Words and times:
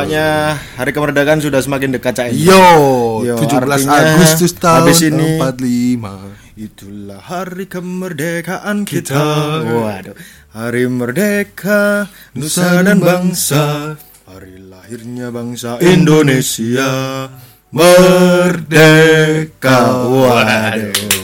Nampaknya 0.00 0.56
hari 0.80 0.96
kemerdekaan 0.96 1.40
sudah 1.44 1.60
semakin 1.60 1.92
dekat 1.92 2.16
cak. 2.16 2.32
Yo, 2.32 3.20
Yo, 3.20 3.36
17 3.36 3.84
artinya 3.84 4.16
Agustus 4.16 4.56
tahun 4.56 4.76
habis 4.80 5.00
ini- 5.04 5.36
45. 5.36 6.32
Itulah 6.56 7.20
hari 7.20 7.68
kemerdekaan 7.68 8.88
kita. 8.88 9.60
Waduh, 9.60 10.16
hari 10.56 10.88
merdeka 10.88 12.08
nusa 12.32 12.80
dan 12.80 12.96
bangsa. 12.96 13.96
Hari 14.24 14.72
lahirnya 14.72 15.28
bangsa 15.28 15.76
Indonesia 15.84 16.88
merdeka. 17.72 19.80
Waduh. 20.08 21.19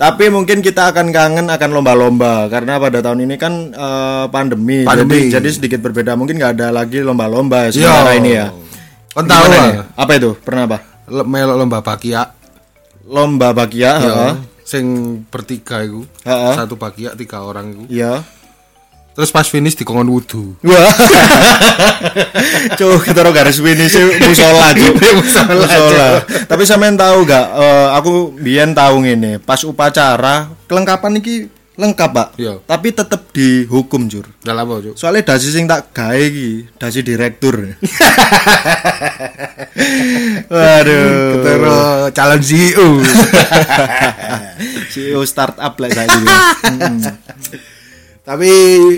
Tapi 0.00 0.32
mungkin 0.32 0.64
kita 0.64 0.96
akan 0.96 1.12
kangen 1.12 1.52
akan 1.52 1.70
lomba-lomba 1.76 2.48
karena 2.48 2.80
pada 2.80 3.04
tahun 3.04 3.28
ini 3.28 3.36
kan 3.36 3.52
eh, 3.68 4.24
pandemi, 4.32 4.80
Pandemi. 4.88 5.28
Jadi, 5.28 5.36
jadi 5.36 5.48
sedikit 5.52 5.84
berbeda. 5.84 6.16
Mungkin 6.16 6.40
nggak 6.40 6.56
ada 6.56 6.72
lagi 6.72 7.04
lomba-lomba 7.04 7.68
sementara 7.68 8.16
ini 8.16 8.32
ya. 8.32 8.48
Kan 9.12 9.28
tahu 9.28 9.44
lah. 9.52 9.92
Apa 10.00 10.16
itu? 10.16 10.32
Pernah 10.40 10.64
apa? 10.64 10.78
Melok 11.04 11.56
lomba 11.60 11.84
bakia. 11.84 12.32
Lomba 13.10 13.52
bakia, 13.52 14.00
heeh. 14.00 14.32
sing 14.64 14.86
bertiga. 15.28 15.84
Heeh. 15.84 16.54
Satu 16.56 16.80
bakia 16.80 17.12
tiga 17.12 17.44
orang 17.44 17.76
iku. 17.76 17.84
Iya. 17.92 18.24
Terus 19.10 19.30
pas 19.34 19.42
finish 19.42 19.74
dikongkon 19.74 20.06
wudu. 20.06 20.54
Wah. 20.62 20.94
Cuk, 22.78 23.02
kita 23.02 23.26
garis 23.34 23.58
finish 23.58 23.98
musola, 24.22 24.70
Cuk. 24.70 24.94
musola. 24.96 26.22
Tapi 26.46 26.62
sampean 26.62 26.94
tahu 26.94 27.26
gak 27.26 27.46
eh, 27.50 27.88
aku 27.98 28.30
biyen 28.38 28.70
tahu 28.70 29.02
ngene, 29.02 29.42
pas 29.42 29.60
upacara 29.66 30.54
kelengkapan 30.70 31.18
iki 31.18 31.50
lengkap, 31.80 32.10
Pak. 32.12 32.28
Iya. 32.36 32.60
Tapi 32.68 32.92
tetep 32.92 33.32
dihukum, 33.32 34.04
Jur. 34.06 34.28
Dalam 34.44 34.68
apa, 34.68 34.84
Cuk? 34.84 34.94
Soalnya 35.00 35.34
dasi 35.34 35.48
sing 35.48 35.64
tak 35.64 35.90
gawe 35.96 36.20
iki, 36.20 36.68
dasi 36.76 37.00
direktur. 37.00 37.56
Waduh. 40.54 41.08
Terus 41.40 42.12
calon 42.12 42.40
CEO. 42.44 42.88
CEO 44.92 45.20
startup 45.24 45.74
lah 45.80 45.88
saya 45.88 46.06
juga. 46.14 46.36
Tapi 48.30 48.52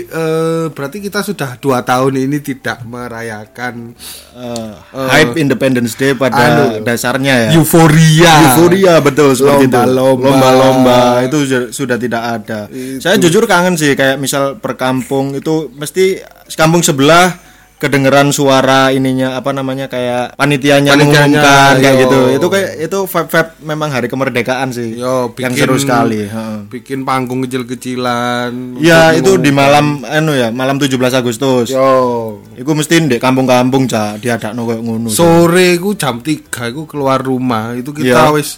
eh, 0.05 0.65
berarti 0.69 1.01
kita 1.01 1.19
sudah 1.19 1.57
dua 1.57 1.81
tahun 1.81 2.21
ini 2.21 2.37
tidak 2.37 2.85
merayakan 2.85 3.97
Eh, 4.29 4.73
hype 4.93 5.37
Independence 5.37 5.93
Day 5.93 6.13
pada 6.13 6.37
anu. 6.37 6.65
dasarnya 6.81 7.49
ya. 7.49 7.49
euforia. 7.53 8.33
Euforia 8.51 8.93
betul 8.99 9.33
seperti 9.33 9.65
itu. 9.65 9.73
Lomba-lomba. 9.73 10.25
Lomba-lomba 10.27 10.99
itu 11.23 11.37
su- 11.43 11.71
sudah 11.71 11.97
tidak 11.97 12.21
ada. 12.21 12.69
Saya 12.97 13.17
jujur 13.17 13.45
kangen 13.45 13.73
sih 13.73 13.93
kayak 13.93 14.17
misal 14.17 14.57
perkampung 14.57 15.33
itu 15.33 15.69
mesti 15.71 16.21
kampung 16.51 16.81
sebelah 16.81 17.33
kedengeran 17.75 18.29
suara 18.29 18.89
ininya 18.89 19.35
apa 19.35 19.51
namanya 19.51 19.85
kayak 19.85 20.33
panitianya, 20.33 20.93
Panitianya, 20.93 21.41
mengumumkan 21.43 21.73
kayak 21.77 21.93
yo. 21.93 22.01
gitu. 22.01 22.19
Itu 22.33 22.47
kayak 22.47 22.69
itu 22.79 22.99
vibe-vibe 23.03 23.51
memang 23.61 23.89
hari 23.89 24.07
kemerdekaan 24.07 24.69
sih. 24.69 24.95
Yo, 24.95 25.35
yang 25.35 25.51
bikin- 25.51 25.59
seru 25.59 25.75
sekali. 25.75 26.25
Bikin 26.67 27.03
panggung 27.03 27.43
kecil-kecilan. 27.43 28.79
Ya 28.79 29.11
itu 29.11 29.35
di 29.37 29.51
malam 29.51 30.01
anu 30.03 30.31
ya, 30.31 30.49
malam 30.49 30.77
17 30.77 30.95
Agustus. 31.13 31.69
Yo. 31.69 32.39
Iku 32.53 32.71
mesti 32.71 33.03
di 33.03 33.17
kampung-kampung 33.17 33.85
ca 33.85 34.15
diadakno 34.15 34.63
koyo 34.63 34.79
ngono. 34.79 35.09
Sore 35.09 35.75
ku 35.75 35.93
jam 35.93 36.19
3 36.19 36.39
ku 36.71 36.85
keluar 36.85 37.19
rumah 37.19 37.73
itu 37.73 37.91
Iya. 37.93 38.15
kita 38.15 38.31
wis 38.31 38.57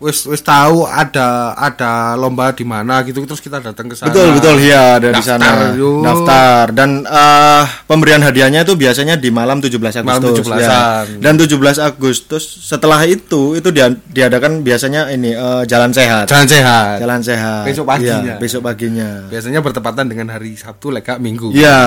wis 0.00 0.24
wis 0.24 0.40
tahu 0.40 0.82
ada 0.82 1.52
ada 1.52 1.92
lomba 2.14 2.50
di 2.50 2.64
mana 2.64 3.04
gitu 3.04 3.20
terus 3.20 3.36
kita 3.38 3.60
datang 3.60 3.84
ke 3.84 3.92
sana. 3.92 4.08
Betul 4.08 4.32
betul 4.32 4.56
ya 4.58 4.96
dari 4.96 5.12
Daftar, 5.12 5.36
sana 5.36 5.76
yo. 5.76 6.00
daftar 6.00 6.72
dan 6.72 7.04
eh, 7.04 7.62
pemberian 7.84 8.18
hadiahnya 8.18 8.64
itu 8.64 8.72
biasanya 8.74 9.14
di 9.14 9.28
malam 9.28 9.60
17 9.60 9.76
Agustus 9.76 10.02
Malam 10.02 10.24
17-an. 10.24 11.04
ya. 11.06 11.20
Dan 11.20 11.34
17 11.36 11.52
Agustus 11.78 12.40
setelah 12.64 13.04
itu 13.04 13.54
itu 13.54 13.68
dia- 13.68 13.92
diadakan 13.92 14.60
biasanya 14.60 15.08
ini 15.10 15.30
eh, 15.30 15.62
jalan 15.64 15.92
sehat. 15.92 16.24
Jalan 16.26 16.48
sehat. 16.48 16.96
Jalan 16.98 17.20
sehat. 17.20 17.62
Besok 17.62 17.84
paginya. 17.86 18.18
Iya, 18.22 18.34
besok 18.40 18.60
paginya. 18.62 19.10
Biasanya 19.28 19.60
bertepatan 19.60 20.06
dengan 20.06 20.26
hari 20.30 20.56
Sabtu 20.56 20.88
lega 20.88 21.20
Minggu. 21.20 21.52
Iya. 21.52 21.78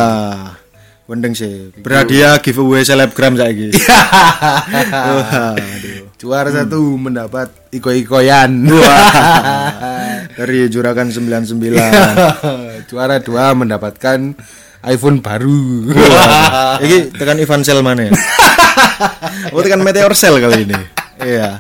Wendeng 1.04 1.34
sih. 1.34 1.74
Berhadiah 1.76 2.40
giveaway 2.40 2.80
selebgram 2.80 3.36
saiki. 3.36 3.74
Waduh. 4.94 5.93
Juara 6.24 6.48
satu 6.56 6.96
mendapat 6.96 7.52
iko-ikoyan. 7.76 8.64
Dari 10.40 10.72
Juragan 10.72 11.12
99. 11.12 11.60
Juara 12.88 13.20
dua 13.20 13.52
mendapatkan 13.52 14.32
iPhone 14.88 15.20
baru. 15.20 15.92
Ini 16.80 17.12
tekan 17.12 17.44
Ivan 17.44 17.68
Sel 17.68 17.84
mana 17.84 18.08
ya? 18.08 18.16
oh 19.52 19.60
tekan 19.60 19.84
Meteor 19.84 20.16
Cell 20.16 20.40
kali 20.40 20.64
ini. 20.64 20.80
Iya. 21.20 21.60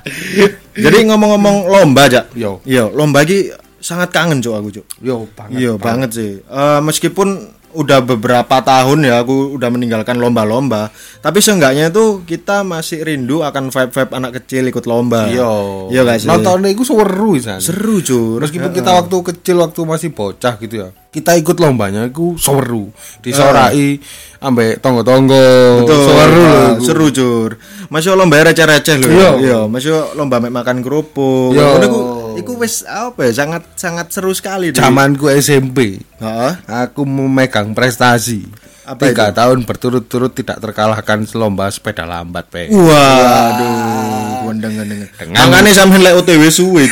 Jadi 0.80 1.12
ngomong-ngomong 1.12 1.68
lomba 1.68 2.08
aja. 2.08 2.24
Yo. 2.32 2.64
Iya, 2.64 2.88
lomba 2.88 3.28
iki 3.28 3.52
sangat 3.84 4.16
kangen 4.16 4.40
cuk 4.40 4.56
aku 4.56 4.80
cuk. 4.80 4.86
Yo 5.04 5.28
banget. 5.36 5.60
Iya 5.60 5.72
banget 5.76 6.10
sih. 6.16 6.32
Eh, 6.40 6.80
meskipun 6.80 7.52
udah 7.74 8.00
beberapa 8.06 8.62
tahun 8.64 9.06
ya 9.06 9.22
aku 9.22 9.58
udah 9.58 9.70
meninggalkan 9.74 10.18
lomba-lomba, 10.18 10.94
tapi 11.20 11.44
seenggaknya 11.44 11.92
itu 11.92 12.24
kita 12.24 12.64
masih 12.64 13.04
rindu 13.04 13.44
akan 13.44 13.70
vibe-vibe 13.74 14.12
anak 14.16 14.32
kecil 14.42 14.64
ikut 14.72 14.86
lomba. 14.88 15.28
Yo. 15.28 15.90
Iya 15.92 16.08
gak 16.08 16.18
sih? 16.24 16.30
Nontonnya 16.32 16.72
itu 16.72 16.88
seru. 16.88 17.36
Seru 17.38 18.00
cur. 18.00 18.40
Meskipun 18.40 18.72
kita 18.72 18.96
waktu 18.96 19.18
kecil 19.34 19.60
waktu 19.60 19.80
masih 19.84 20.10
bocah 20.16 20.56
gitu 20.62 20.88
ya. 20.88 20.90
Kita 21.14 21.38
ikut 21.38 21.62
lombanya 21.62 22.10
itu 22.10 22.34
seru. 22.36 22.90
Disorai 23.22 24.02
ambek 24.42 24.82
tonggo-tonggo. 24.82 25.46
Seru 25.86 26.42
iku. 26.42 26.82
seru 26.82 27.08
jur. 27.08 27.50
Masih 27.88 28.18
lomba 28.18 28.42
receh-receh 28.42 28.98
lho. 28.98 29.08
Iya. 29.08 29.30
Iya, 29.38 29.60
masih 29.70 29.94
lomba 30.18 30.42
mek 30.42 30.50
makan 30.50 30.82
kerupuk. 30.82 31.54
Iya. 31.54 31.64
Ngono 31.70 31.86
iku 31.86 32.00
iku 32.34 32.52
wis 32.58 32.82
apa 32.84 33.30
ya 33.30 33.46
sangat 33.46 33.62
sangat 33.78 34.10
seru 34.10 34.34
sekali. 34.34 34.74
Zamanku 34.74 35.30
SMP. 35.30 36.02
Heeh. 36.18 36.54
Aku 36.66 37.06
memegang 37.06 37.72
prestasi. 37.72 38.50
Apa 38.84 39.08
Tiga 39.08 39.32
tahun 39.32 39.64
berturut-turut 39.64 40.36
tidak 40.36 40.60
terkalahkan 40.60 41.24
selomba 41.24 41.72
sepeda 41.72 42.04
lambat, 42.04 42.52
Pe. 42.52 42.68
Waduh, 42.68 44.44
gendeng-gendeng. 44.44 45.08
Dengan- 45.16 45.40
Makanya 45.48 45.72
sampean 45.72 46.04
lek 46.04 46.20
OTW 46.20 46.44
suwe. 46.52 46.92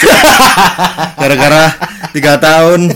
Gara-gara 1.19 1.75
tiga 2.11 2.39
tahun 2.39 2.95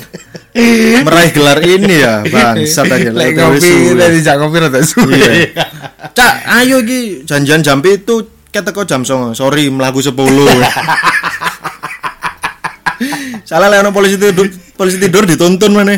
meraih 1.03 1.31
gelar 1.35 1.59
ini 1.59 1.95
ya, 1.99 2.23
bangsat 2.33 2.87
aja 2.87 3.11
lek 3.11 3.35
ngopi 3.35 3.91
dari 3.99 4.23
jak 4.23 4.39
ngopi 4.39 4.57
rada 4.63 4.79
suwe. 4.79 5.11
Iya. 5.11 5.51
Cak, 6.17 6.47
ayo 6.63 6.79
iki 6.79 7.27
janjian 7.27 7.59
jam 7.59 7.83
itu 7.83 8.23
keteko 8.55 8.87
jam 8.87 9.03
09.00. 9.03 9.35
Sorry, 9.35 9.67
mlaku 9.67 9.99
10. 9.99 10.15
Salah 13.45 13.67
ono 13.67 13.91
polisi 13.91 14.15
tidur, 14.15 14.47
polisi 14.73 14.97
tidur 14.97 15.27
dituntun 15.27 15.75
mana? 15.75 15.93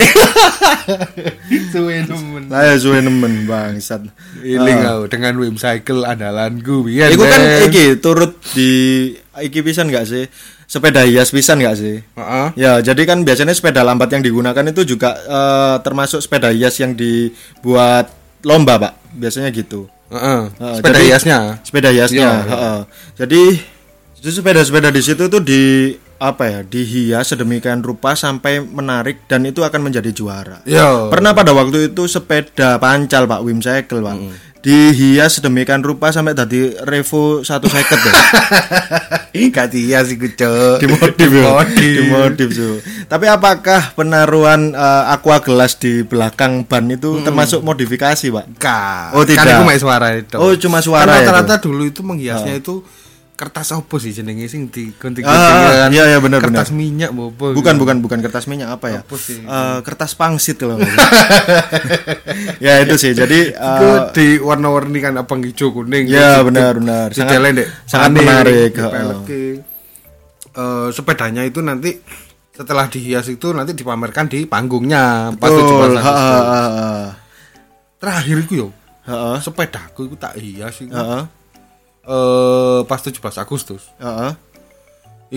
Suwe 1.71 2.03
nemen. 2.03 2.49
Lah 2.49 2.73
ya 2.73 2.75
suwe 2.81 2.99
nemen 2.99 3.45
bangsat. 3.45 4.03
Iling 4.41 4.77
kau 4.83 5.05
dengan 5.07 5.37
Wim 5.37 5.55
Cycle 5.55 6.03
andalanku 6.03 6.83
biar. 6.89 7.13
Iku 7.13 7.23
kan 7.23 7.41
iki 7.69 8.01
turut 8.01 8.41
di 8.57 9.13
iki 9.37 9.61
pisan 9.61 9.93
gak 9.93 10.09
sih? 10.09 10.25
Sepeda 10.67 11.07
hias 11.07 11.31
pisan 11.31 11.63
gak 11.63 11.79
sih? 11.79 12.03
Heeh. 12.03 12.47
Ya, 12.59 12.83
jadi 12.83 13.07
kan 13.07 13.23
biasanya 13.23 13.55
sepeda 13.55 13.87
lambat 13.87 14.11
yang 14.11 14.19
digunakan 14.19 14.67
itu 14.67 14.83
juga 14.83 15.15
eh, 15.15 15.75
termasuk 15.79 16.19
sepeda 16.19 16.51
hias 16.51 16.75
yang 16.77 16.91
dibuat 16.91 18.11
lomba, 18.43 18.75
Pak. 18.75 18.93
Biasanya 19.15 19.47
gitu. 19.55 19.87
Heeh. 20.11 20.41
Heeh, 20.59 20.75
Sepeda 20.75 20.99
jadi- 20.99 21.07
hiasnya. 21.07 21.37
Sepeda 21.63 21.89
hiasnya. 21.89 22.19
Iya, 22.19 22.31
iya. 22.35 22.51
heeh. 22.51 22.79
Jadi 23.15 23.41
itu 24.17 24.29
sepeda-sepeda 24.33 24.91
di 24.91 24.99
situ 24.99 25.23
tuh 25.27 25.39
di 25.39 25.61
apa 26.17 26.43
ya? 26.49 26.59
Dihias 26.65 27.31
sedemikian 27.31 27.79
rupa 27.79 28.17
sampai 28.17 28.59
menarik 28.59 29.23
dan 29.29 29.45
itu 29.45 29.63
akan 29.63 29.87
menjadi 29.87 30.09
juara. 30.11 30.59
Yo. 30.67 31.07
Pernah 31.07 31.31
pada 31.31 31.55
waktu 31.55 31.93
itu 31.93 32.11
sepeda 32.11 32.75
pancal 32.75 33.23
Pak 33.23 33.39
Wim 33.39 33.63
Cycle 33.63 34.03
Pak. 34.03 34.15
Dihias 34.67 35.39
sedemikian 35.39 35.79
rupa 35.79 36.11
sampai 36.11 36.35
tadi 36.35 36.75
Revo 36.83 37.39
satu 37.39 37.71
seket 37.71 37.95
ya. 38.03 38.13
Gak 39.55 39.71
hias 39.71 40.11
iku, 40.11 40.27
Cuk. 40.27 40.83
dimodif 40.83 41.29
ya. 41.31 41.63
Dimodif. 41.63 41.95
dimodif 42.03 42.49
Su. 42.51 42.71
Tapi 43.07 43.31
apakah 43.31 43.95
penaruhan 43.95 44.75
eh, 44.75 45.03
aqua 45.07 45.39
gelas 45.39 45.79
di 45.79 46.03
belakang 46.03 46.67
ban 46.67 46.83
itu 46.91 47.23
termasuk 47.23 47.63
modifikasi 47.63 48.27
Pak? 48.27 48.45
Ka. 48.59 49.15
Oh, 49.15 49.23
tidak. 49.23 49.47
Kan 49.47 49.63
mek 49.63 49.79
suara 49.79 50.19
itu. 50.19 50.35
Oh, 50.35 50.51
cuma 50.59 50.83
suara 50.83 51.07
Kan 51.07 51.23
itu. 51.23 51.31
rata-rata 51.31 51.55
dulu 51.63 51.87
itu 51.87 52.03
menghiasnya 52.03 52.59
itu 52.59 52.83
kertas 53.37 53.69
apa 53.69 53.95
sih 53.95 54.09
jenenge 54.11 54.49
sing 54.49 54.65
digunting-gunting 54.67 55.29
Ah, 55.29 55.85
kan? 55.85 55.93
iya, 55.93 56.09
iya, 56.09 56.17
benar, 56.17 56.41
Kertas 56.41 56.67
benar. 56.67 56.73
minyak 56.75 57.09
apa? 57.13 57.45
Bukan 57.53 57.53
gitu. 57.69 57.79
bukan 57.79 57.95
bukan 58.01 58.19
kertas 58.19 58.45
minyak 58.45 58.69
apa 58.71 58.85
ya? 58.89 58.99
Apa 59.05 59.15
sih? 59.15 59.37
Eh, 59.39 59.79
kertas 59.81 60.11
pangsit 60.11 60.57
salah. 60.57 60.81
ya 62.59 62.81
itu 62.81 62.97
sih. 62.97 63.13
Jadi 63.13 63.53
eh, 63.53 63.99
di 64.11 64.27
warna-warni 64.37 64.97
kan 64.97 65.13
abang 65.15 65.39
hijau 65.39 65.69
kuning. 65.69 66.09
Ya, 66.09 66.41
Terus 66.41 66.45
benar, 66.45 66.71
di- 66.71 66.77
benar. 66.81 67.07
di 67.07 67.15
Sangat- 67.15 67.53
Dek. 67.53 67.67
sangat 67.85 68.07
Aneh, 68.09 68.19
menarik, 68.19 68.71
di. 68.73 69.41
Eh, 70.51 70.87
sepedanya 70.89 71.45
itu 71.45 71.61
nanti 71.61 71.93
setelah 72.49 72.89
dihias 72.89 73.29
itu 73.29 73.53
nanti 73.53 73.71
dipamerkan 73.71 74.25
di 74.25 74.49
panggungnya 74.49 75.29
pas 75.37 75.53
betul. 75.53 75.93
17 75.93 75.93
Ha, 75.93 76.01
ha, 76.01 76.09
Agustus. 76.09 76.41
ha, 76.41 76.63
ha. 76.65 76.89
Terakhir 77.97 78.37
itu 78.41 78.53
yo 78.57 78.69
Heeh. 79.05 79.37
Sepedaku 79.39 80.03
iku 80.03 80.15
tak 80.17 80.35
hias 80.35 80.73
iku. 80.81 80.91
Heeh. 80.91 81.23
Eh 82.07 82.79
pas 82.87 82.99
17 83.03 83.19
Agustus. 83.19 83.91
Heeh. 83.99 84.31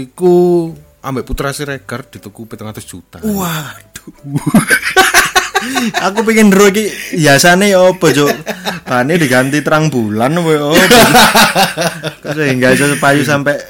Iku 0.06 0.70
ambek 1.02 1.26
Putra 1.26 1.50
Siregar 1.50 2.06
dituku 2.06 2.46
700 2.46 2.87
juta. 2.87 3.19
Waduh. 3.26 4.14
Aku 6.08 6.25
pengen 6.25 6.49
ro 6.55 6.72
iki 6.72 6.88
hiasane 7.20 7.75
ya 7.75 7.84
apa? 7.84 8.06
Bane 8.87 9.20
diganti 9.20 9.61
terang 9.61 9.93
bulan 9.93 10.40
apa 10.40 10.50
ya 10.56 10.62
apa? 10.64 10.84
Kok 12.25 12.32
sehingga 12.32 12.72
iso 12.72 12.88
payu 12.96 13.26
sampai 13.26 13.61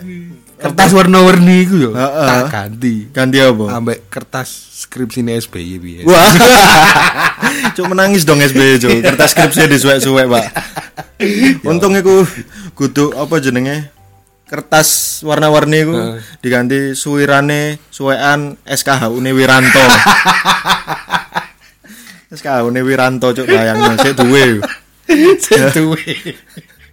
Kertas 0.60 0.92
warna-warni 0.92 1.64
iku 1.64 1.88
yo 1.88 1.90
Heeh. 1.96 2.28
tak 2.28 2.44
ganti. 2.52 3.08
ganti 3.08 3.40
apa? 3.40 3.80
Ambek 3.80 4.12
kertas 4.12 4.48
skripsine 4.84 5.40
SBY 5.40 5.72
piye. 5.80 6.00
Wah. 6.04 6.20
Cuk 7.76 7.88
menangis 7.88 8.28
dong 8.28 8.44
SBY, 8.44 8.76
Cuk. 8.76 8.92
Kertas 9.00 9.32
skripsi 9.32 9.64
disuwek-suwek, 9.72 10.28
Pak. 10.28 10.46
Untung 11.70 11.96
iku 11.96 12.28
kudu 12.76 13.16
apa 13.16 13.40
jenenge? 13.40 13.88
Kertas 14.44 15.20
warna-warni 15.24 15.80
iku 15.80 15.96
diganti 16.44 16.92
suwirane 16.92 17.80
suwekan 17.88 18.60
SKH 18.68 19.08
Uni 19.08 19.32
Wiranto. 19.32 19.80
SKH 22.36 22.68
Uni 22.68 22.84
Wiranto, 22.84 23.32
Cuk, 23.32 23.48
bayangno 23.48 23.96
sik 23.96 24.12
duwe. 24.12 24.60
Duwe. 25.72 26.36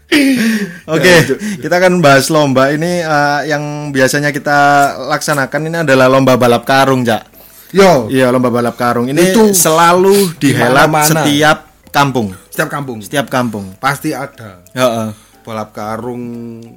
Oke, 0.87 1.13
kita 1.59 1.75
akan 1.77 1.99
bahas 1.99 2.27
lomba 2.27 2.71
ini 2.71 2.99
eh, 2.99 3.41
yang 3.45 3.91
biasanya 3.91 4.31
kita 4.31 4.57
laksanakan 5.05 5.61
ini 5.65 5.77
adalah 5.83 6.07
lomba 6.07 6.35
balap 6.35 6.63
karung, 6.63 7.03
Cak. 7.03 7.23
Yo, 7.69 8.07
Iya, 8.07 8.31
lomba 8.31 8.47
balap 8.47 8.79
karung 8.79 9.05
ini 9.05 9.35
Itu 9.35 9.51
selalu 9.51 10.39
dihelat 10.39 10.87
setiap 11.03 11.67
kampung, 11.89 12.31
setiap 12.47 12.69
kampung 12.69 12.97
setiap 13.01 13.27
kampung. 13.27 13.75
pasti 13.75 14.15
ada 14.15 14.63
Heeh. 14.71 15.11
balap 15.43 15.71
karung 15.71 16.23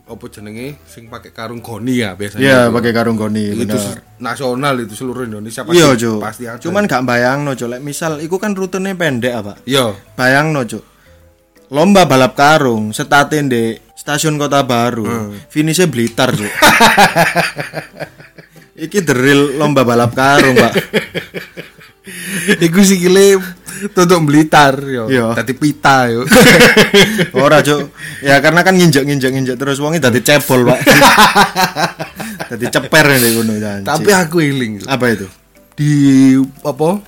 apa 0.03 0.25
jenenge 0.27 0.79
sing 0.85 1.06
pakai 1.06 1.31
karung 1.31 1.59
goni 1.59 2.03
ya 2.03 2.15
biasanya. 2.15 2.43
Iya, 2.43 2.61
pakai 2.69 2.91
karung 2.91 3.15
goni, 3.15 3.50
itu 3.53 3.62
bener. 3.65 3.79
se- 3.79 4.03
nasional 4.19 4.75
itu 4.79 4.94
seluruh 4.97 5.23
Indonesia 5.25 5.62
pasti 5.62 5.75
Iya, 5.77 5.88
Cuk. 5.94 6.19
pasti 6.19 6.44
ada. 6.44 6.59
Cuman 6.59 6.82
gak 6.85 7.03
bayangno, 7.03 7.55
Cuk. 7.55 7.67
Lek 7.69 7.81
misal 7.81 8.19
iku 8.19 8.38
kan 8.38 8.50
rutenya 8.53 8.91
pendek 8.93 9.35
apa? 9.37 9.55
yo 9.65 9.94
Bayangno, 10.15 10.62
Cuk. 10.65 10.82
Lomba 11.70 12.02
balap 12.02 12.34
karung 12.34 12.90
setatin 12.90 13.46
di 13.46 13.78
stasiun 13.94 14.34
Kota 14.40 14.67
Baru. 14.67 15.06
Finishnya 15.46 15.87
Blitar, 15.87 16.34
Cuk. 16.34 16.50
Iki 18.81 19.05
real 19.12 19.61
lomba 19.61 19.84
balap 19.84 20.17
karung, 20.17 20.56
Pak. 20.56 20.72
iku 22.67 22.81
sikile 22.82 23.38
tutuk 23.94 24.25
Blitar 24.26 24.82
yo. 24.82 25.06
Iya. 25.06 25.37
Dadi 25.38 25.55
pita 25.55 26.11
yo. 26.11 26.26
Ora, 27.44 27.62
Cuk. 27.62 27.94
Ya 28.25 28.43
karena 28.43 28.67
kan 28.67 28.75
nginjek-nginjek-nginjek 28.75 29.55
terus 29.55 29.78
wonge 29.78 30.02
dadi 30.02 30.25
cebol, 30.25 30.64
Pak. 30.67 30.81
dadi 32.50 32.67
ceper 32.67 33.06
nih 33.14 33.31
ngono 33.37 33.55
janji. 33.62 33.87
Tapi 33.87 34.11
aku 34.11 34.43
eling 34.43 34.82
Cuk. 34.82 34.88
apa 34.90 35.06
itu? 35.12 35.28
di 35.81 36.37
apa? 36.61 37.00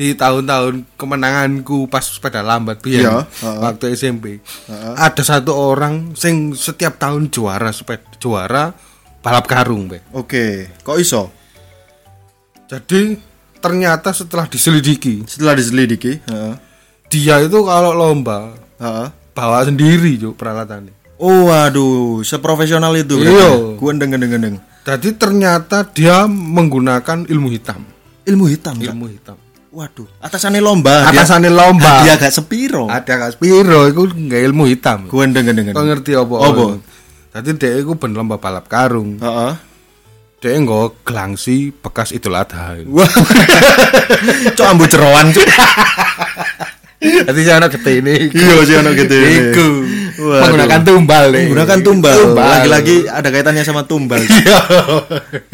Di 0.00 0.16
tahun-tahun 0.16 0.96
kemenanganku 0.96 1.84
pas 1.84 2.00
sepeda 2.00 2.40
lambat 2.40 2.80
biyen 2.80 3.04
Iya, 3.04 3.28
heeh. 3.28 3.58
waktu 3.60 3.92
SMP. 3.92 4.40
Ada 4.96 5.20
satu 5.20 5.52
orang 5.52 6.16
sing 6.16 6.56
setiap 6.56 6.96
tahun 6.96 7.28
juara 7.28 7.68
sepeda 7.68 8.08
juara 8.16 8.72
balap 9.20 9.44
karung, 9.44 9.92
Be. 9.92 10.00
Oke, 10.16 10.72
kok 10.80 10.96
iso? 10.96 11.28
Jadi 12.64 13.20
ternyata 13.60 14.16
setelah 14.16 14.48
diselidiki, 14.48 15.28
Setelah 15.28 15.52
diselidiki, 15.52 16.24
heeh. 16.24 16.54
dia 17.12 17.44
itu 17.44 17.60
kalau 17.60 17.92
lomba 17.92 18.56
Heeh. 18.80 19.08
bawa 19.36 19.68
sendiri 19.68 20.16
Cuk, 20.16 20.40
peralatannya. 20.40 20.96
Oh, 21.20 21.52
waduh, 21.52 22.24
seprofesional 22.24 22.96
itu 22.96 23.20
Iya. 23.20 23.76
Gue 23.76 23.92
gendeng-gendeng. 23.92 24.56
Jadi 24.80 25.12
ternyata 25.12 25.84
dia 25.84 26.24
menggunakan 26.24 27.28
ilmu 27.28 27.52
hitam. 27.52 27.84
Ilmu 28.24 28.48
hitam. 28.48 28.80
Ilmu 28.80 29.06
hitam. 29.12 29.36
Waduh, 29.70 30.10
atasannya 30.18 30.58
lomba. 30.58 31.06
Atasannya 31.14 31.46
lomba. 31.46 32.02
Dia 32.02 32.18
agak 32.18 32.34
sepiro. 32.34 32.90
Ada 32.90 33.12
gak 33.22 33.32
spiro 33.38 33.86
itu 33.86 34.02
nggak 34.02 34.42
ilmu 34.50 34.66
hitam. 34.66 35.06
Gue 35.06 35.22
gendeng-gendeng. 35.30 35.70
Kau 35.70 35.86
ngerti 35.86 36.18
apa? 36.18 36.34
Apa? 36.42 36.64
Jadi 37.38 37.50
dia 37.54 37.78
itu 37.78 37.94
ben 37.94 38.10
lomba 38.10 38.34
balap 38.42 38.66
karung. 38.66 39.22
Heeh. 39.22 39.52
Dia 40.42 40.58
nggak 40.58 41.06
gelangsi 41.06 41.70
bekas 41.70 42.10
Idul 42.10 42.34
Adha. 42.34 42.82
Wah. 42.90 43.06
Cok 44.58 44.66
ambu 44.66 44.90
Cuk. 44.90 45.46
Jadi 46.98 47.40
saya 47.46 47.62
anak 47.62 47.78
gede 47.78 47.92
ini. 48.02 48.16
Iya 48.34 48.54
sih 48.66 48.74
anak 48.74 48.92
gitu. 48.98 49.14
Iku 49.14 49.66
Waduh. 50.18 50.50
menggunakan 50.50 50.80
tumbal 50.82 51.24
nih. 51.30 51.44
Menggunakan 51.46 51.78
tumbal. 51.86 52.16
Tumbal. 52.18 52.48
Lagi-lagi 52.58 52.96
ada 53.06 53.28
kaitannya 53.30 53.62
sama 53.62 53.86
tumbal. 53.86 54.18
Iya. 54.26 54.58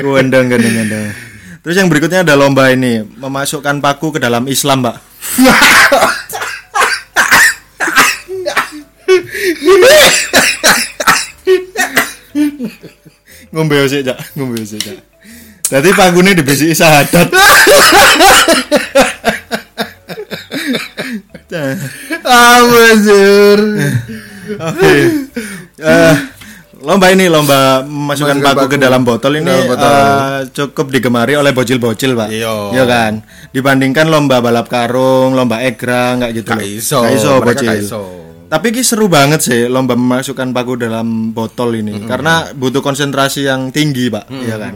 Gendeng 0.01 0.49
gendeng 0.49 0.73
gendeng. 0.73 1.36
Terus 1.67 1.83
yang 1.83 1.91
berikutnya 1.91 2.23
ada 2.23 2.39
lomba 2.39 2.71
ini, 2.71 3.03
memasukkan 3.19 3.83
paku 3.83 4.15
ke 4.15 4.23
dalam 4.23 4.47
Islam, 4.47 4.87
Pak. 4.87 5.03
ngombe 13.51 13.83
sik, 13.91 14.07
Cak. 14.07 14.15
Ngombe 14.39 14.63
sik, 14.63 14.79
Cak. 14.79 14.95
Dadi 15.67 15.91
pakune 15.91 16.39
dibisiki 16.39 16.71
sahadat. 16.71 17.35
Amazur. 22.23 23.59
Oke. 24.55 24.95
Eh, 25.83 26.15
lomba 26.97 27.13
ini 27.13 27.29
lomba 27.29 27.85
memasukkan 27.85 28.41
Memasukkan 28.41 28.57
paku 28.57 28.67
ke 28.73 28.79
dalam 28.81 29.05
botol 29.05 29.33
ini 29.37 29.53
dalam 29.53 29.69
botol. 29.69 29.93
eh, 29.93 30.39
cukup 30.49 30.87
digemari 30.89 31.37
oleh 31.37 31.53
bocil-bocil, 31.53 32.17
Pak. 32.17 32.29
Iya. 32.33 32.73
Iya 32.73 32.85
kan? 32.89 33.13
Dibandingkan 33.53 34.09
lomba 34.09 34.41
balap 34.41 34.73
karung, 34.73 35.37
lomba 35.37 35.61
egrang 35.61 36.25
nggak 36.25 36.33
gitu. 36.33 36.51
Loh. 36.57 36.65
iso. 36.65 36.99
Nggak 37.05 37.13
iso 37.21 37.31
bocil. 37.45 37.69
iso. 37.77 38.03
Tapi 38.47 38.73
ki 38.73 38.81
seru 38.81 39.13
banget 39.13 39.45
sih 39.45 39.61
lomba 39.69 39.93
memasukkan 39.93 40.57
paku 40.57 40.81
dalam 40.81 41.37
botol 41.37 41.77
ini 41.77 42.01
karena 42.09 42.49
butuh 42.57 42.81
konsentrasi 42.81 43.45
yang 43.45 43.69
tinggi, 43.69 44.09
Pak. 44.09 44.33
Iya 44.33 44.57
kan? 44.57 44.75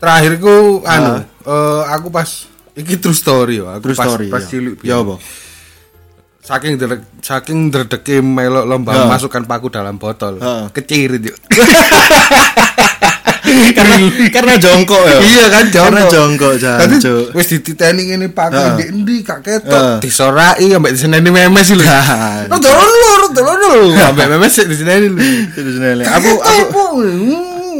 Terakhirku 0.00 0.80
anu, 0.88 1.20
eh, 1.44 1.82
aku 1.92 2.08
pas 2.08 2.48
iki 2.72 2.96
true 2.96 3.12
story 3.12 3.60
yo. 3.60 3.68
Aku 3.68 3.92
True 3.92 3.98
pas, 4.00 4.08
story. 4.08 4.26
Pas 4.32 4.40
ya. 4.40 4.48
cilik. 4.48 4.74
Ya 4.80 4.96
apa? 5.04 5.20
Saking 6.50 6.72
dere- 6.76 7.06
saking 7.20 7.58
dredeke 7.70 8.18
melok 8.18 8.66
lomba 8.66 8.90
Ya. 8.92 9.06
masukkan 9.06 9.46
paku 9.46 9.70
dalam 9.70 9.96
botol. 9.96 10.36
Ha. 10.36 10.66
Kecirit 10.68 11.22
yuk. 11.22 11.38
karena 13.70 13.96
karena 14.30 14.54
jongkok 14.56 14.98
ya. 15.00 15.18
iya 15.20 15.44
kan 15.48 15.64
Karena 15.68 16.02
jongkok 16.06 16.54
Tadi 16.56 16.96
jancuk. 16.96 17.34
wis 17.34 17.46
dititeni 17.48 18.02
ngene 18.08 18.30
paku 18.30 18.54
Ha. 18.56 18.74
ndi 18.74 18.84
endi 18.88 19.14
gak 19.22 19.38
Ha. 19.38 19.44
ketok 19.44 19.82
disorai 19.98 20.66
ambek 20.68 20.90
diseneni 20.92 21.30
memes 21.30 21.70
lho. 21.70 21.82
Ha. 21.82 22.46
Oh, 22.46 22.58
turun 22.58 22.82
lur, 22.90 23.22
turun 23.30 23.56
lur. 23.56 23.94
Ambek 23.96 24.26
memes 24.28 24.54
diseneni 24.56 25.06
lho. 25.08 25.22
Itu 25.54 25.70
sebenarnya. 25.70 26.06
Aku 26.10 26.30
aku 26.36 26.82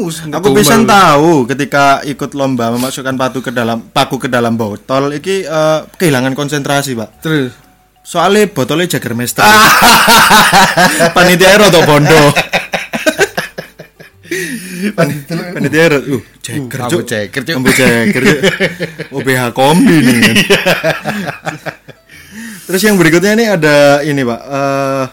Hmm, 0.00 0.08
Aku 0.32 0.56
bisa 0.56 0.80
tahu 0.80 1.44
ketika 1.44 2.00
ikut 2.02 2.32
lomba 2.32 2.70
memasukkan 2.70 3.12
paku 3.12 3.42
ke 3.42 3.50
dalam 3.50 3.84
paku 3.84 4.16
ke 4.16 4.28
dalam 4.28 4.56
botol 4.56 5.12
iki 5.12 5.44
eh, 5.44 5.80
kehilangan 5.92 6.32
konsentrasi, 6.32 6.96
Pak. 6.96 7.20
terus 7.20 7.52
Soalnya 8.10 8.50
botolnya 8.50 8.90
Jagermeister. 8.90 9.46
Panitia 11.16 11.62
rada 11.62 11.78
bondo. 11.86 12.34
Pan- 14.98 15.14
Panitia 15.54 15.84
rada 15.94 16.02
uh 16.10 16.22
Jager, 16.42 16.78
Ambu 16.82 16.90
Cuk. 16.90 17.06
Jager, 17.06 17.42
Cuk. 17.46 17.54
Ambu 17.54 17.70
Jager, 17.70 18.22
Cuk. 18.26 18.40
OBH 19.14 19.42
kombi 19.58 19.96
nih. 20.02 20.18
kan. 20.18 20.34
Terus 22.66 22.82
yang 22.82 22.98
berikutnya 22.98 23.38
ini 23.38 23.46
ada 23.46 24.02
ini, 24.02 24.26
Pak. 24.26 24.40
Eh 24.42 25.04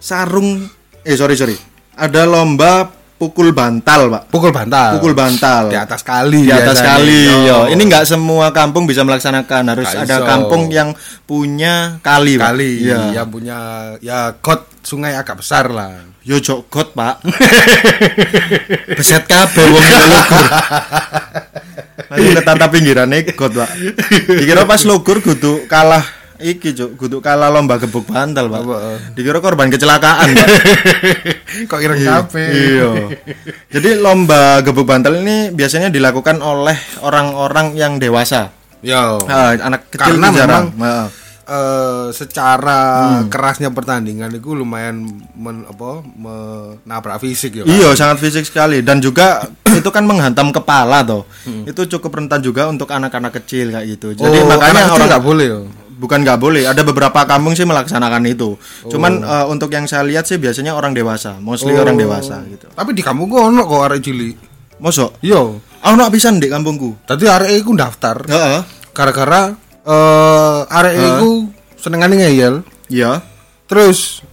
sarung 0.00 0.64
eh 1.04 1.16
sorry 1.20 1.36
sorry. 1.36 1.56
Ada 1.92 2.24
lomba 2.24 2.88
pukul 3.20 3.52
bantal, 3.52 4.08
Pak. 4.08 4.22
pukul 4.32 4.48
bantal. 4.48 4.96
Pukul 4.96 5.12
bantal. 5.12 5.68
di 5.68 5.76
atas 5.76 6.00
kali 6.00 6.48
di 6.48 6.52
atas 6.52 6.80
kali 6.80 7.28
Yo. 7.28 7.36
yo. 7.44 7.58
Ini 7.68 7.82
nggak 7.84 8.08
semua 8.08 8.48
kampung 8.48 8.88
bisa 8.88 9.04
melaksanakan, 9.04 9.76
harus 9.76 9.84
Nggak 9.84 10.08
ada 10.08 10.16
kampung 10.24 10.72
yang 10.72 10.96
punya 11.28 12.00
kali, 12.00 12.40
Pak. 12.40 12.56
kali 12.56 12.88
Iya. 12.88 13.20
yang 13.20 13.28
punya 13.28 13.58
ya 14.00 14.32
got 14.40 14.64
sungai 14.80 15.12
agak 15.12 15.36
besar 15.36 15.68
lah. 15.68 16.00
Yo 16.24 16.40
jogot, 16.40 16.96
Pak. 16.96 17.20
Beset 18.96 19.24
kabeh 19.24 19.66
wong 19.68 19.84
lugur. 20.12 20.46
Aku 22.10 22.24
ketata 22.34 22.66
pinggirane 22.68 23.18
got, 23.28 23.52
Pak. 23.52 23.70
Dikira 24.26 24.64
pas 24.64 24.80
lugur 24.82 25.20
kudu 25.20 25.68
kalah 25.68 26.02
iki, 26.40 26.72
Cuk, 26.72 26.96
kudu 26.96 27.20
kalah 27.20 27.52
lomba 27.52 27.76
gebuk 27.76 28.08
bantal, 28.08 28.48
Pak. 28.48 28.60
Dikira 29.12 29.40
korban 29.40 29.68
kecelakaan, 29.68 30.28
Pak. 30.32 30.48
Kok 31.50 31.80
ireng 31.80 32.00
kabeh. 32.00 32.48
Iya. 32.48 32.90
Jadi 33.68 33.98
lomba 33.98 34.62
gebuk 34.62 34.84
bantal 34.84 35.18
ini 35.18 35.50
biasanya 35.50 35.88
dilakukan 35.88 36.38
oleh 36.38 36.74
orang-orang 37.00 37.74
yang 37.74 37.98
dewasa. 37.98 38.54
Yo. 38.80 39.18
Ah, 39.26 39.52
anak 39.52 39.90
kecil 39.90 40.16
Karena 40.16 40.28
jarang. 40.30 40.72
memang- 40.72 41.10
eh, 41.44 42.06
secara 42.14 42.78
kerasnya 43.26 43.68
pertandingan 43.68 44.30
itu 44.30 44.54
lumayan 44.54 45.02
men, 45.34 45.66
apa 45.66 46.00
menabrak 46.06 47.18
fisik 47.18 47.58
ya. 47.58 47.62
Kan? 47.66 47.74
Iya, 47.74 47.88
sangat 47.92 48.22
fisik 48.22 48.46
sekali 48.46 48.80
dan 48.80 49.02
juga 49.02 49.42
itu 49.78 49.90
kan 49.90 50.06
menghantam 50.06 50.54
kepala 50.54 51.02
toh. 51.02 51.26
Itu 51.66 51.90
cukup 51.90 52.14
rentan 52.16 52.40
juga 52.40 52.70
untuk 52.70 52.86
anak-anak 52.88 53.42
kecil 53.42 53.74
kayak 53.74 53.86
gitu. 53.90 54.14
Jadi 54.14 54.38
Oh, 54.38 54.46
makanya 54.46 54.94
orang 54.94 55.08
nggak 55.10 55.24
boleh 55.26 55.46
ya. 55.48 55.60
Bukan 56.00 56.24
nggak 56.24 56.40
boleh, 56.40 56.64
ada 56.64 56.80
beberapa 56.80 57.28
kampung 57.28 57.52
sih 57.52 57.68
melaksanakan 57.68 58.24
itu. 58.24 58.56
Cuman 58.88 59.20
eh, 59.20 59.46
untuk 59.46 59.68
yang 59.68 59.84
saya 59.84 60.00
lihat 60.00 60.24
sih 60.24 60.40
biasanya 60.40 60.72
orang 60.72 60.96
dewasa, 60.96 61.36
mostly 61.36 61.76
orang 61.76 62.00
dewasa 62.00 62.40
gitu. 62.48 62.72
Tapi 62.72 62.96
di 62.96 63.04
kampungku 63.04 63.36
ono 63.36 63.68
kok 63.68 63.82
arek 63.84 64.00
cilik. 64.00 64.36
Mosok? 64.80 65.20
Yo, 65.20 65.60
Ono 65.80 66.04
pisan 66.08 66.40
di 66.40 66.48
kampungku. 66.48 67.04
tadi 67.04 67.28
arek 67.28 67.52
iku 67.60 67.76
daftar 67.76 68.24
Heeh. 68.24 68.60
gara-gara 68.96 69.52
eh 69.84 70.58
arek 70.64 70.94
iku 70.96 71.30
senengane 71.76 72.16
ngeyel. 72.16 72.64
Iya. 72.88 73.20
Terus 73.68 74.24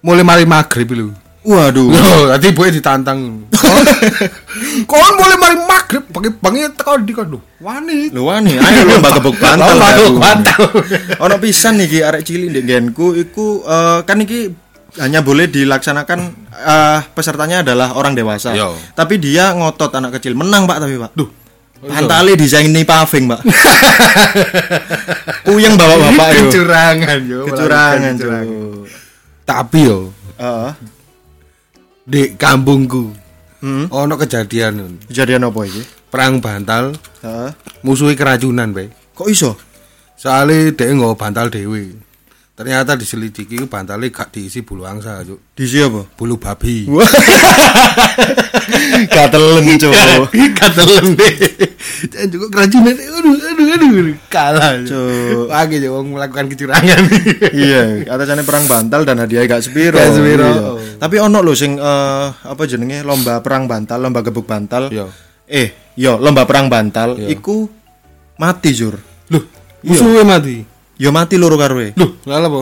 mulai 0.00 0.24
mari 0.24 0.44
maghrib 0.44 0.88
lu. 0.92 1.08
Waduh. 1.44 1.92
Loh, 1.92 2.32
tadi 2.32 2.56
boy 2.56 2.72
ditantang. 2.72 3.44
Kon, 3.52 3.84
kon 4.88 5.12
mulai 5.20 5.36
mari 5.36 5.56
maghrib 5.60 6.04
pakai 6.08 6.32
bangi 6.40 6.60
teko 6.72 6.92
di 7.04 7.12
kon 7.12 7.36
lho. 7.36 7.38
Wani. 7.60 8.08
Lu 8.16 8.24
wani, 8.32 8.56
ayo 8.56 8.80
lomba 8.88 9.12
gebuk 9.12 9.36
bantal. 9.36 9.76
Lomba 9.76 9.88
gebuk 9.92 10.18
bantal. 10.24 10.62
Ono 11.28 11.36
pisan 11.36 11.76
nih 11.76 12.00
arek 12.00 12.24
cilik 12.24 12.48
di 12.48 12.60
genku 12.64 13.12
iku 13.12 13.60
eh, 13.60 14.00
kan 14.08 14.24
iki 14.24 14.48
hanya 15.04 15.20
boleh 15.20 15.52
dilaksanakan 15.52 16.18
eh, 16.56 16.98
pesertanya 17.12 17.60
adalah 17.60 17.92
orang 17.92 18.16
dewasa. 18.16 18.56
Yo. 18.56 18.72
Tapi 18.96 19.20
dia 19.20 19.52
ngotot 19.52 19.92
anak 19.92 20.16
kecil 20.16 20.32
menang 20.32 20.64
Pak 20.64 20.80
tapi 20.80 20.96
Pak. 20.96 21.12
Duh. 21.12 21.28
Pantale 21.84 22.32
desain 22.32 22.64
ini 22.64 22.80
paving, 22.80 23.28
Pak. 23.28 23.44
Puyeng 25.44 25.76
bawa 25.76 26.00
bapak 26.00 26.28
yo. 26.32 26.48
Kecurangan 26.48 27.18
yo. 27.28 27.40
Kecurangan, 27.44 28.12
Kecurangan. 28.16 28.46
Tapi 29.44 29.80
yo 29.84 30.08
Heeh. 30.40 30.72
Di 32.04 32.36
kampungku 32.36 33.24
Hmm. 33.58 33.88
ono 33.88 34.20
kejadian 34.20 35.00
Kejadian 35.08 35.48
apa 35.48 35.64
iki? 35.64 35.80
perang 36.12 36.36
bantal 36.36 36.92
Heeh. 37.24 37.50
musuhi 37.80 38.12
keracunan 38.12 38.70
be 38.70 38.92
Kok 39.16 39.24
iso? 39.26 39.56
soalnya 40.14 40.68
dia 40.70 40.92
nggak 40.92 41.16
bantal 41.16 41.48
dewi 41.48 41.96
ternyata 42.54 42.94
diselidiki 42.94 43.58
ku 43.58 43.66
bantalnya 43.66 44.14
gak 44.14 44.30
diisi 44.30 44.62
bulu 44.62 44.86
angsa 44.86 45.26
Cuk. 45.26 45.58
Di 45.58 45.66
apa? 45.82 46.06
bulu 46.14 46.38
babi 46.38 46.86
Gatelen, 49.14 49.66
Cuk. 49.74 49.94
katelem 50.54 51.18
deh 51.18 51.34
dan 52.14 52.30
juga 52.30 52.46
keracunan 52.54 52.94
aduh 52.94 53.34
aduh 53.34 53.66
aduh 53.74 53.90
kalah 54.30 54.78
Cuk. 54.86 55.50
lagi 55.50 55.82
ya 55.82 55.90
wong 55.90 56.14
melakukan 56.14 56.46
kecurangan 56.46 57.00
iya, 57.50 58.06
atasane 58.06 58.46
perang 58.46 58.70
bantal 58.70 59.02
dan 59.02 59.18
hadiah 59.18 59.50
gak 59.50 59.66
sepiro. 59.66 59.98
Gak 59.98 60.14
sepiro. 60.14 60.46
Iya. 60.46 60.70
Tapi 61.02 61.16
ono 61.18 61.42
lho 61.42 61.58
sing 61.58 61.74
eh, 61.74 62.26
apa 62.30 62.62
jenenge 62.70 63.02
lomba 63.02 63.42
perang 63.42 63.66
bantal, 63.66 63.98
lomba 63.98 64.22
gebuk 64.22 64.46
bantal. 64.46 64.94
Iya. 64.94 65.10
Eh, 65.50 65.94
yo 65.98 66.22
lomba 66.22 66.46
perang 66.46 66.70
bantal 66.70 67.18
iku 67.18 67.66
mati 68.38 68.70
jur. 68.70 68.94
loh 69.32 69.44
musuhnya 69.84 70.22
mati 70.22 70.73
Yo 70.94 71.10
mati 71.10 71.34
loro 71.34 71.56
karoe. 71.56 71.90
loh 71.94 72.18
lalu 72.24 72.46
apa 72.46 72.60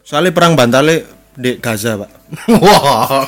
Soalnya 0.00 0.30
perang 0.30 0.54
bantale 0.54 1.06
di 1.32 1.56
Gaza, 1.56 1.94
Pak. 1.94 2.10
wah 2.58 3.26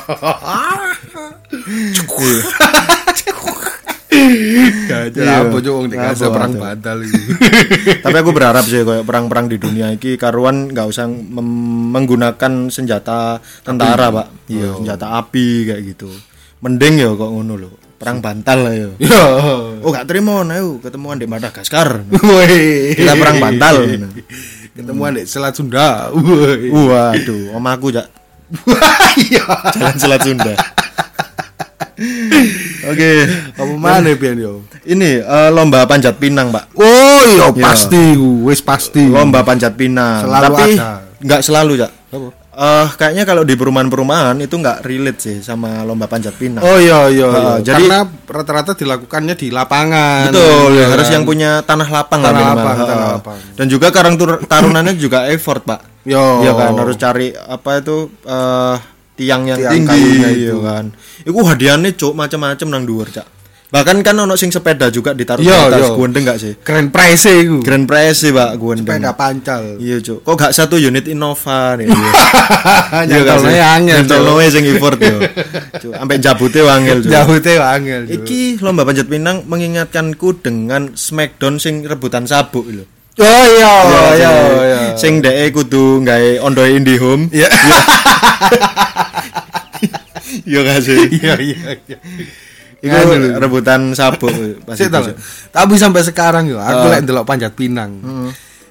Gajah 4.83 5.23
Iya. 5.23 5.35
apa 5.43 5.57
cuk 5.57 5.73
wong 5.73 5.87
di 5.89 5.97
Gaza 5.97 6.29
perang 6.29 6.53
bantal 6.53 6.97
iki. 7.01 7.21
Tapi 8.05 8.15
aku 8.15 8.31
berharap 8.31 8.63
sih 8.63 8.85
kayak 8.85 9.03
perang-perang 9.03 9.49
di 9.49 9.57
dunia 9.57 9.89
iki 9.89 10.15
karuan 10.15 10.69
nggak 10.69 10.85
usah 10.85 11.09
menggunakan 11.09 12.69
senjata 12.69 13.41
tentara, 13.65 14.13
Pak. 14.13 14.27
Iya, 14.47 14.77
senjata 14.77 15.17
api 15.17 15.47
kayak 15.65 15.81
gitu. 15.87 16.09
Mending 16.61 17.01
ya 17.01 17.09
kok 17.11 17.25
ngono 17.27 17.53
lho. 17.57 17.71
Perang 18.03 18.19
bantal 18.19 18.59
lah 18.61 18.73
yo. 18.75 18.89
Yo. 18.99 19.23
Oh 19.79 19.89
gak 19.89 20.05
terima 20.05 20.43
nah 20.43 20.59
yuk, 20.59 20.83
ketemuan 20.83 21.15
di 21.15 21.23
Madagaskar. 21.23 22.03
Kita 22.93 23.15
perang 23.15 23.39
bantal. 23.39 23.87
Ketemuan 24.73 25.15
di 25.15 25.23
Selat 25.23 25.53
Sunda. 25.53 26.11
Waduh, 26.11 27.55
om 27.55 27.63
aku 27.63 27.89
jak 27.89 28.11
Iya. 29.15 29.43
jalan 29.71 29.95
Selat 29.95 30.21
Sunda. 30.21 30.53
Oke, 32.83 33.09
Apa 33.53 33.73
mana 33.73 34.11
pian 34.11 34.35
yo? 34.35 34.65
ini 34.83 35.17
eh, 35.17 35.49
lomba 35.49 35.85
panjat 35.85 36.17
pinang, 36.17 36.51
Pak. 36.51 36.75
Oh 36.75 37.21
iya 37.23 37.47
Iya. 37.47 37.63
pasti, 37.63 38.03
wis 38.43 38.59
pasti. 38.59 39.07
Lomba 39.07 39.39
panjat 39.41 39.71
pinang. 39.73 40.27
Selalu 40.27 40.43
Tapi 40.43 40.71
nggak 41.23 41.41
selalu, 41.41 41.71
Jak. 41.79 41.91
Apa? 42.11 42.27
Eh, 42.53 42.87
kayaknya 43.01 43.25
kalau 43.25 43.41
di 43.41 43.57
perumahan-perumahan 43.57 44.37
itu 44.37 44.53
nggak 44.53 44.85
relate 44.85 45.17
sih 45.17 45.37
sama 45.41 45.81
lomba 45.81 46.05
panjat 46.05 46.37
pinang. 46.37 46.61
Oh 46.61 46.77
iya 46.77 47.09
iya. 47.09 47.25
Nah, 47.25 47.41
iya. 47.41 47.53
jadi- 47.65 47.89
karena 47.89 47.99
rata-rata 48.29 48.71
dilakukannya 48.77 49.33
di 49.33 49.49
lapangan. 49.49 50.29
Betul, 50.29 50.77
Iya 50.77 50.85
harus 50.93 51.07
kan? 51.09 51.13
yang 51.17 51.23
punya 51.25 51.51
tanah 51.65 51.89
lapang 51.89 52.21
Tanah 52.21 52.29
lah 52.31 52.47
lapang, 52.53 52.77
tanah 52.77 53.07
lapang. 53.17 53.37
Dan 53.57 53.65
juga 53.65 53.89
karang 53.89 54.15
tarunannya 54.45 54.93
juga 54.95 55.25
effort, 55.33 55.65
Pak. 55.65 56.05
Yo. 56.05 56.45
Iya 56.45 56.53
kan 56.53 56.77
harus 56.77 56.93
cari 56.93 57.33
apa 57.33 57.81
itu 57.81 57.97
eh, 58.21 58.75
tiang 59.13 59.49
yang 59.49 59.57
tinggi 59.57 60.03
iya 60.21 60.29
itu. 60.29 60.57
kan. 60.61 60.93
Iku 61.25 61.39
hadiahnya 61.41 61.89
cuk 61.97 62.13
macam-macam 62.13 62.67
nang 62.69 62.85
dhuwur, 62.85 63.09
Cak. 63.09 63.25
Bahkan 63.73 64.05
kan 64.05 64.13
ono 64.21 64.37
sing 64.37 64.53
sepeda 64.53 64.93
juga 64.93 65.17
ditaruh 65.17 65.41
Iya, 65.41 65.65
di 65.65 65.81
atas 65.81 65.89
iya. 65.89 65.97
guandeng 65.97 66.23
gak 66.29 66.37
sih? 66.37 66.53
Grand 66.61 66.93
prize 66.93 67.25
iku. 67.25 67.57
Grand 67.65 67.89
prize 67.89 68.17
sih, 68.21 68.29
Pak, 68.29 68.53
guandeng. 68.61 68.85
Sepeda 68.85 69.11
pancal. 69.17 69.81
Iya, 69.81 69.97
Cuk. 69.97 70.21
Kok 70.21 70.35
gak 70.37 70.53
satu 70.53 70.77
unit 70.77 71.09
Innova 71.09 71.73
nih? 71.81 71.89
Iya, 72.93 73.25
Nyantolnya 73.25 73.65
angel. 73.73 73.95
Nyantolnya 74.05 74.49
sing 74.53 74.63
effort 74.69 75.01
yo. 75.01 75.17
Cuk, 75.81 75.93
sampai 75.97 76.17
jabute 76.21 76.61
wangel, 76.61 77.01
Cuk. 77.01 77.09
Jauh 77.09 77.37
teh 77.41 77.57
angel. 77.57 78.01
Cuk. 78.05 78.13
Iki 78.21 78.41
lomba 78.61 78.85
panjat 78.85 79.09
pinang 79.09 79.41
mengingatkanku 79.49 80.37
dengan 80.45 80.93
Smackdown 80.93 81.57
sing 81.57 81.81
rebutan 81.81 82.29
sabuk 82.29 82.69
lho. 82.69 82.85
Oh 83.17 83.45
iya 83.45 83.73
iya 84.17 84.31
iya. 84.69 84.79
Sing 84.97 85.21
dhek 85.21 85.53
kudu 85.53 86.01
gawe 86.05 86.45
ondoe 86.45 86.77
IndiHome. 86.77 87.33
Iya. 87.33 87.49
Iya 90.49 90.59
gak 90.65 90.79
sih? 90.81 90.97
Iya 91.21 91.33
iya 91.41 91.77
iya. 91.89 91.97
Iku 92.83 92.95
rebutan 93.39 93.95
sabuk 93.95 94.27
pas 94.67 94.75
Sik 94.75 94.91
itu, 94.91 94.93
tau. 94.93 95.07
Cuk. 95.07 95.15
Tapi 95.55 95.73
sampai 95.79 96.03
sekarang 96.03 96.51
yo 96.51 96.59
aku 96.59 96.91
lek 96.91 97.07
ndelok 97.07 97.23
panjat 97.23 97.55
pinang. 97.55 97.95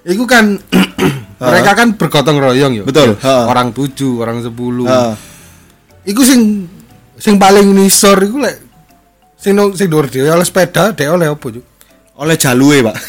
Iku 0.05 0.29
kan 0.29 0.61
mereka 1.41 1.73
kan 1.73 1.97
bergotong 1.97 2.37
royong 2.37 2.77
yo. 2.77 2.85
Betul, 2.85 3.17
Yo, 3.17 3.25
ha. 3.25 3.49
Orang 3.49 3.73
tujuh, 3.73 4.21
orang 4.21 4.45
sepuluh. 4.45 4.85
Ah, 4.85 5.17
Iku 6.05 6.21
sing 6.23 6.69
sing 7.17 7.41
paling 7.41 7.73
nisor 7.73 8.21
iku 8.21 8.37
lek 8.43 8.61
sing 9.39 9.57
no, 9.57 9.73
sing 9.73 9.89
dhuwur 9.89 10.07
dhewe 10.13 10.29
oleh 10.29 10.45
sepeda, 10.45 10.93
dhewe 10.93 11.17
oleh 11.17 11.33
opo, 11.33 11.49
Cuk? 11.49 11.65
oleh 12.13 12.37
jalue, 12.37 12.85
Pak. 12.85 12.97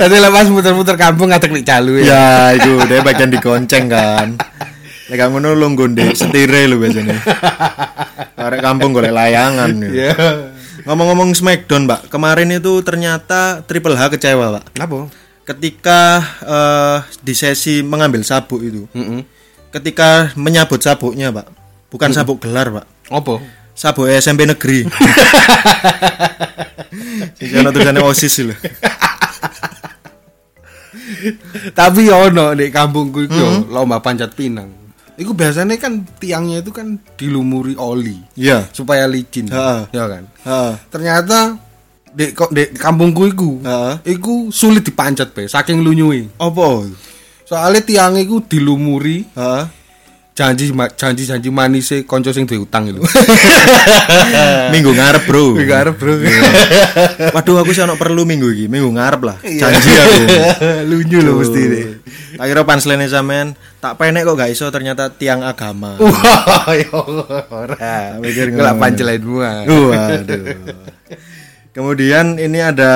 Tadi 0.00 0.16
lepas 0.16 0.46
muter-muter 0.48 0.94
kampung 0.94 1.30
ngadek 1.30 1.50
nek 1.50 1.66
jalu 1.66 2.02
ya, 2.02 2.54
itu 2.54 2.78
dia 2.86 3.02
bagian 3.02 3.30
digonceng 3.30 3.86
kan. 3.90 4.28
Lek 5.10 5.26
ngono 5.26 5.58
lu 5.58 5.74
nggonde 5.74 6.14
setire 6.14 6.70
lu 6.70 6.78
biasanya. 6.78 7.18
Arek 8.46 8.62
kampung 8.62 8.94
golek 8.94 9.10
layangan. 9.10 9.74
ya. 9.82 9.90
Iya. 9.90 10.12
Ngomong-ngomong 10.86 11.34
Smackdown, 11.36 11.84
Pak. 11.90 12.08
Kemarin 12.08 12.48
itu 12.54 12.80
ternyata 12.80 13.60
Triple 13.66 13.98
H 13.98 14.08
kecewa, 14.14 14.62
Pak. 14.62 14.64
Kenapa? 14.72 15.10
Ketika 15.44 16.22
eh, 16.46 16.98
di 17.20 17.34
sesi 17.34 17.82
mengambil 17.82 18.22
sabuk 18.22 18.62
itu. 18.62 18.86
Heeh. 18.94 19.26
Ketika 19.74 20.30
menyabut 20.38 20.80
sabuknya, 20.80 21.34
Pak. 21.34 21.50
Bukan 21.90 22.14
sabuk 22.14 22.38
gelar, 22.40 22.70
Pak. 22.70 22.86
Apa? 23.12 23.42
Sabuk 23.74 24.06
SMP 24.08 24.46
negeri. 24.46 24.86
Sing 27.36 27.50
ana 27.58 27.74
tulisannya 27.74 28.00
OSIS 28.00 28.46
lho. 28.46 28.54
Tapi 31.76 32.08
ono 32.08 32.56
di 32.56 32.72
kampungku 32.72 33.28
itu 33.28 33.68
lomba 33.68 34.00
panjat 34.00 34.32
pinang. 34.32 34.79
Iku 35.20 35.36
biasanya 35.36 35.76
kan 35.76 36.00
tiangnya 36.16 36.64
itu 36.64 36.72
kan 36.72 36.96
dilumuri 37.20 37.76
oli 37.76 38.16
Iya. 38.40 38.72
supaya 38.72 39.04
licin. 39.04 39.52
Heeh. 39.52 39.92
Ya 39.92 40.08
kan. 40.08 40.24
Heeh. 40.48 40.72
Ternyata 40.88 41.60
di 42.10 42.32
di 42.32 42.62
kampungku 42.72 43.28
iku, 43.28 43.50
Heeh. 43.60 44.16
iku 44.16 44.48
sulit 44.48 44.80
dipanjat 44.80 45.36
be, 45.36 45.44
saking 45.44 45.84
lunyui. 45.84 46.24
Apa? 46.40 46.88
Soalnya 47.44 47.84
tiangnya 47.84 48.24
iku 48.24 48.40
dilumuri 48.40 49.28
Heeh. 49.36 49.64
janji 50.32 50.72
janji 50.72 51.28
janji 51.28 51.48
manis 51.52 51.92
konco 52.08 52.32
sing 52.32 52.48
utang 52.48 52.88
itu. 52.88 53.04
Minggu 54.72 54.96
ngarep, 54.96 55.28
Bro. 55.28 55.52
Minggu 55.52 55.68
ngarep, 55.68 55.94
Bro. 56.00 56.12
Waduh, 57.36 57.60
aku 57.60 57.76
sih 57.76 57.84
ono 57.84 58.00
perlu 58.00 58.24
minggu 58.24 58.48
iki. 58.48 58.64
Minggu 58.72 58.88
ngarep 58.88 59.20
lah. 59.20 59.36
Iya. 59.44 59.68
Janji 59.68 59.90
aku. 59.92 60.22
Lunyu 60.90 61.18
lho 61.20 61.32
mesti 61.36 61.60
deh. 61.60 61.84
Tak 62.30 62.44
kira 62.44 62.62
punchline 62.62 63.06
sampean, 63.06 63.52
tak 63.78 63.94
penek 63.94 64.22
kok 64.22 64.36
gak 64.36 64.50
iso 64.50 64.68
ternyata 64.68 65.08
tiang 65.08 65.40
agama. 65.40 65.98
Wah, 66.00 66.70
ya 66.70 66.90
ora. 67.48 68.14
Mikir 68.16 68.50
Gelap 68.50 68.74
ngono. 68.74 68.82
pancelainmu. 68.82 69.36
ah. 69.38 69.62
Waduh. 69.66 70.44
Kemudian 71.70 72.34
ini 72.36 72.58
ada 72.58 72.92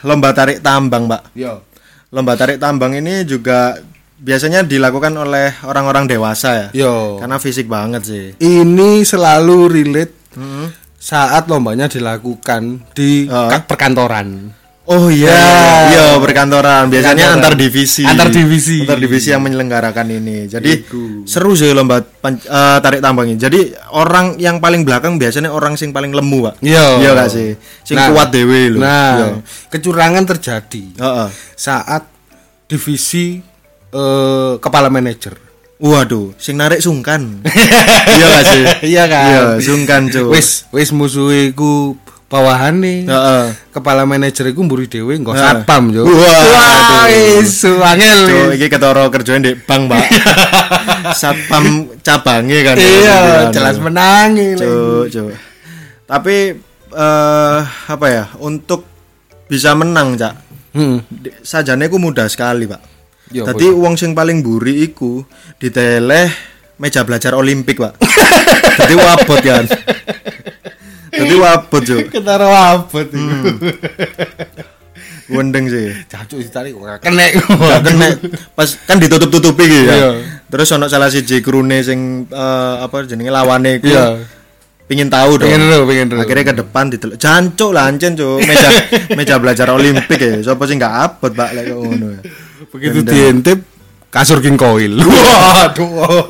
lomba 0.00 0.32
tarik 0.32 0.60
tambang, 0.60 1.04
Mbak. 1.04 1.22
Yo. 1.32 1.60
Lomba 2.08 2.32
tarik 2.34 2.56
tambang 2.56 2.92
ini 2.92 3.22
juga 3.22 3.76
biasanya 4.16 4.60
dilakukan 4.60 5.12
oleh 5.14 5.52
orang-orang 5.62 6.04
dewasa 6.06 6.72
ya. 6.72 6.88
Yo. 6.88 7.16
Karena 7.16 7.36
fisik 7.36 7.68
banget 7.68 8.02
sih. 8.04 8.24
Ini 8.36 9.04
selalu 9.04 9.68
relate 9.68 10.14
saat 10.96 11.44
lombanya 11.46 11.86
dilakukan 11.86 12.92
di 12.92 13.28
ka- 13.28 13.64
perkantoran. 13.64 14.48
Oh 14.86 15.10
iya, 15.10 15.34
iya 15.90 16.04
perkantoran. 16.22 16.86
Biasanya 16.86 17.34
Perkantoran. 17.34 17.42
antar 17.42 17.52
divisi. 17.58 18.06
Antar 18.06 18.30
divisi. 18.30 18.86
Antar 18.86 19.02
divisi 19.02 19.28
yang 19.34 19.42
menyelenggarakan 19.42 20.06
ini. 20.14 20.46
Jadi 20.46 20.86
Iku. 20.86 21.26
seru 21.26 21.58
sih 21.58 21.74
lomba 21.74 21.98
eh, 21.98 22.78
tarik 22.78 23.02
tambang 23.02 23.26
ini. 23.26 23.34
Jadi 23.34 23.74
orang 23.90 24.38
yang 24.38 24.62
paling 24.62 24.86
belakang 24.86 25.18
biasanya 25.18 25.50
orang 25.50 25.74
sing 25.74 25.90
paling 25.90 26.14
lemu, 26.14 26.38
Pak. 26.38 26.54
Iya. 26.62 27.02
Iya 27.02 27.10
gak 27.18 27.30
sih? 27.34 27.58
Sing 27.82 27.98
Nah, 27.98 28.14
kuat 28.14 28.30
dewe 28.30 28.70
lho. 28.70 28.78
Nah, 28.78 29.14
Iya. 29.18 29.26
kecurangan 29.74 30.22
terjadi 30.22 30.84
Heeh. 31.02 31.28
saat 31.58 32.06
divisi 32.64 33.42
eh, 33.90 34.52
kepala 34.62 34.86
manajer. 34.86 35.34
Waduh, 35.76 36.32
sing 36.38 36.56
narik 36.56 36.78
sungkan. 36.78 37.42
iya 38.16 38.26
gak 38.32 38.44
sih? 38.48 38.62
Iya 38.86 39.04
kan? 39.10 39.24
Iya, 39.26 39.42
sungkan, 39.60 40.02
Cuk. 40.08 40.30
Wis 40.30 40.64
wis 40.70 40.94
musuhe 40.94 41.50
iku 42.26 42.34
bawahane. 42.34 43.06
Heeh. 43.06 43.44
Kepala 43.70 44.02
manajer 44.02 44.50
iku 44.50 44.66
mburi 44.66 44.90
dhewe 44.90 45.14
nggo 45.14 45.30
Nah. 45.30 45.62
satpam 45.62 45.94
yo. 45.94 46.02
Wah, 46.04 47.06
wis 47.38 47.62
angel. 47.64 48.20
Cuk, 48.26 48.48
iki 48.58 48.66
ketara 48.66 49.06
kerjane 49.08 49.40
di 49.40 49.52
bank, 49.54 49.86
Pak. 49.86 50.04
Satpam 51.22 51.86
cabangnya 52.02 52.60
kan. 52.66 52.76
Iya, 52.82 52.90
Iya, 52.90 53.18
jelas 53.54 53.76
iya. 53.78 53.82
menangi. 53.82 54.48
Cuk, 54.58 55.04
cuk. 55.06 55.26
Tapi 56.06 56.36
eh 56.90 57.60
apa 57.86 58.06
ya? 58.10 58.24
Untuk 58.42 58.82
bisa 59.46 59.78
menang, 59.78 60.18
Cak. 60.18 60.34
Hmm. 60.74 60.98
Sajane 61.40 61.86
ku 61.86 62.02
mudah 62.02 62.26
sekali, 62.26 62.66
Pak. 62.66 62.82
Iya, 63.30 63.42
Tadi 63.46 63.70
uang 63.70 63.94
sing 63.94 64.14
paling 64.14 64.42
buri 64.42 64.86
iku 64.86 65.22
diteleh 65.58 66.30
meja 66.78 67.06
belajar 67.06 67.38
Olimpik, 67.38 67.78
Pak. 67.78 68.02
Jadi 68.82 68.94
wabot 68.98 69.40
kan. 69.40 69.64
Jadi 71.16 71.34
wabot, 71.34 71.82
Cuk. 71.82 72.00
Ketara 72.12 72.46
abot 72.76 73.08
iku. 73.08 73.18
Hmm. 73.18 73.56
Wendeng 75.26 75.66
sih. 75.66 75.90
Cacuk 76.06 76.38
ditarik 76.38 76.70
kok 76.70 77.02
kena. 77.02 77.24
Gak 77.70 77.80
kena 77.82 78.08
pas 78.54 78.68
kan 78.86 79.02
ditutup-tutupi 79.02 79.64
gitu 79.66 79.90
Iya. 79.90 79.94
ya. 79.98 80.10
Terus 80.46 80.70
ono 80.70 80.86
salah 80.86 81.10
siji 81.10 81.42
krune 81.42 81.82
sing 81.82 82.30
eh, 82.30 82.74
apa 82.78 83.02
jenenge 83.04 83.34
lawane 83.34 83.82
iku. 83.82 83.90
Iya. 83.90 84.22
Pingin 84.86 85.10
tahu 85.10 85.42
dong. 85.42 85.50
Dulu. 85.50 85.90
Akhirnya 86.22 86.44
ke 86.46 86.54
depan 86.62 86.94
didelok. 86.94 87.18
Jancuk 87.18 87.74
lancen 87.74 88.14
cuk. 88.14 88.38
Meja 88.46 88.68
meja 89.18 89.34
belajar 89.42 89.66
Olimpik 89.74 90.20
ya. 90.22 90.38
Sopo 90.46 90.62
sing 90.62 90.78
gak 90.78 90.94
abot 90.94 91.32
Pak 91.34 91.50
lek 91.58 91.64
kok 91.74 91.78
ngono 91.82 92.06
ya. 92.14 92.20
Begitu 92.70 92.98
diintip 93.02 93.58
kasur 94.16 94.40
king 94.40 94.56
koil. 94.56 94.96
Waduh. 94.96 96.24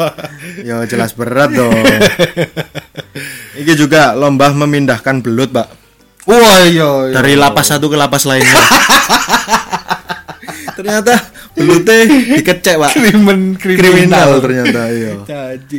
Ya 0.67 0.83
jelas 0.91 1.15
berat 1.15 1.55
dong. 1.55 1.71
Iki 3.63 3.79
juga 3.79 4.19
lomba 4.19 4.51
memindahkan 4.51 5.23
belut, 5.23 5.55
Pak. 5.55 5.71
Wah 6.27 6.67
iya. 6.67 7.07
iya. 7.07 7.15
Dari 7.15 7.39
lapas 7.39 7.71
satu 7.71 7.87
ke 7.87 7.95
lapas 7.95 8.27
lainnya. 8.27 8.51
ternyata 10.77 11.15
belutnya 11.55 12.11
dikecek, 12.11 12.75
Pak. 12.75 12.93
krimen 12.99 13.55
Kriminal 13.55 14.43
ternyata, 14.43 14.91
iya. 14.91 15.23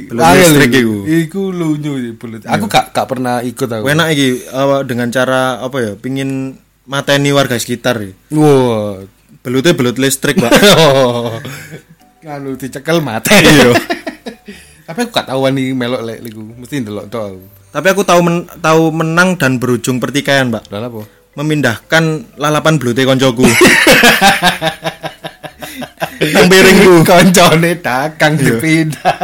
Belut 0.07 0.23
listrik 0.39 0.71
iku. 0.79 0.97
iku. 1.03 1.43
Lunyu 1.51 2.15
belut. 2.15 2.47
Aku 2.47 2.71
gak 2.71 2.95
gak 2.95 3.07
pernah 3.11 3.43
ikut 3.43 3.67
aku. 3.67 3.83
Enak 3.83 4.07
iki 4.15 4.47
apa, 4.47 4.87
dengan 4.87 5.11
cara 5.11 5.59
apa 5.59 5.77
ya? 5.83 5.91
Pingin 5.99 6.55
mateni 6.87 7.35
warga 7.35 7.59
sekitar 7.59 7.99
ya. 7.99 8.15
Wah. 8.31 9.03
Belutnya 9.43 9.75
belut 9.75 9.99
listrik, 9.99 10.39
Pak. 10.39 10.51
Kalau 12.27 12.51
dicekel 12.59 12.99
mati. 12.99 13.39
Iya. 13.47 13.71
Tapi 14.87 15.03
aku 15.03 15.11
gak 15.11 15.27
tahuan 15.27 15.51
nih 15.55 15.75
melok 15.75 16.03
lek 16.03 16.19
iku. 16.27 16.43
Mesti 16.43 16.83
ndelok 16.83 17.07
aku. 17.11 17.43
Tapi 17.71 17.87
aku 17.91 18.01
tahu 18.07 18.19
men- 18.23 18.47
tahu 18.63 18.91
menang 18.95 19.35
dan 19.35 19.59
berujung 19.59 19.99
pertikaian, 19.99 20.47
Pak. 20.47 20.71
Lah 20.71 20.87
apa? 20.87 21.03
Memindahkan 21.35 22.35
lalapan 22.39 22.79
belute 22.79 23.03
koncoku. 23.03 23.43
Nang 26.17 26.47
piringku. 26.49 27.03
Koncone 27.09 27.77
dagang 27.83 28.35
dipindah. 28.39 29.17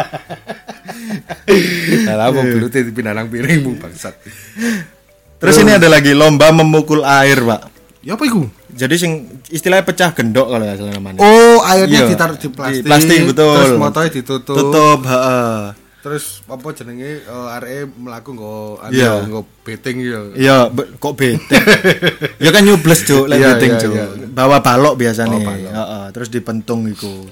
Lah 2.12 2.26
apa 2.30 2.39
belute 2.44 2.86
dipindah 2.86 3.18
nang 3.18 3.28
piringmu 3.32 3.82
bangsat. 3.82 4.13
Terus 5.42 5.56
ini 5.60 5.76
ada 5.76 5.89
lagi 5.89 6.13
lomba 6.13 6.54
memukul 6.54 7.02
air, 7.04 7.42
Pak. 7.42 7.73
Ya 8.04 8.20
apa 8.20 8.28
iku? 8.28 8.52
Jadi 8.70 8.96
sing 9.00 9.12
istilahnya 9.48 9.88
pecah 9.88 10.12
gendok 10.12 10.52
kalau 10.52 10.60
nggak 10.60 10.76
salah 10.76 10.92
namanya. 10.92 11.20
Oh, 11.24 11.63
airnya 11.63 12.04
Iya, 12.04 12.12
ditaruh 12.12 12.36
di 12.36 12.44
di 12.44 12.50
plastik. 12.52 12.84
plastik, 12.84 13.20
betul. 13.32 13.56
Terus 13.56 13.72
motornya 13.80 14.10
ditutup. 14.12 14.56
Tutup, 14.60 15.00
heeh. 15.08 15.56
Terus 16.04 16.44
apa 16.44 16.68
jenenge 16.76 17.24
uh, 17.26 17.56
areke 17.56 17.88
mlaku 17.96 18.36
nggo 18.36 18.56
anu 18.84 18.92
Iya. 18.92 19.24
nggo 19.24 19.42
betting 19.63 19.98
ya. 20.04 20.20
Iya, 20.36 20.58
kok 21.00 21.13
bete. 21.16 21.56
ya 22.44 22.52
kan 22.52 22.68
nyubles, 22.68 23.08
Cuk, 23.08 23.32
lek 23.32 23.39
Iya, 23.39 23.56
beting, 23.56 23.72
iya, 23.72 23.80
Cuk. 23.80 23.94
Bawa 24.36 24.60
balok 24.60 25.00
biasanya. 25.00 25.39
Bawa 25.39 25.48
balok. 25.48 25.72
Heeh, 25.72 26.04
terus 26.12 26.28
dipentung 26.28 26.84
iku. 26.92 27.24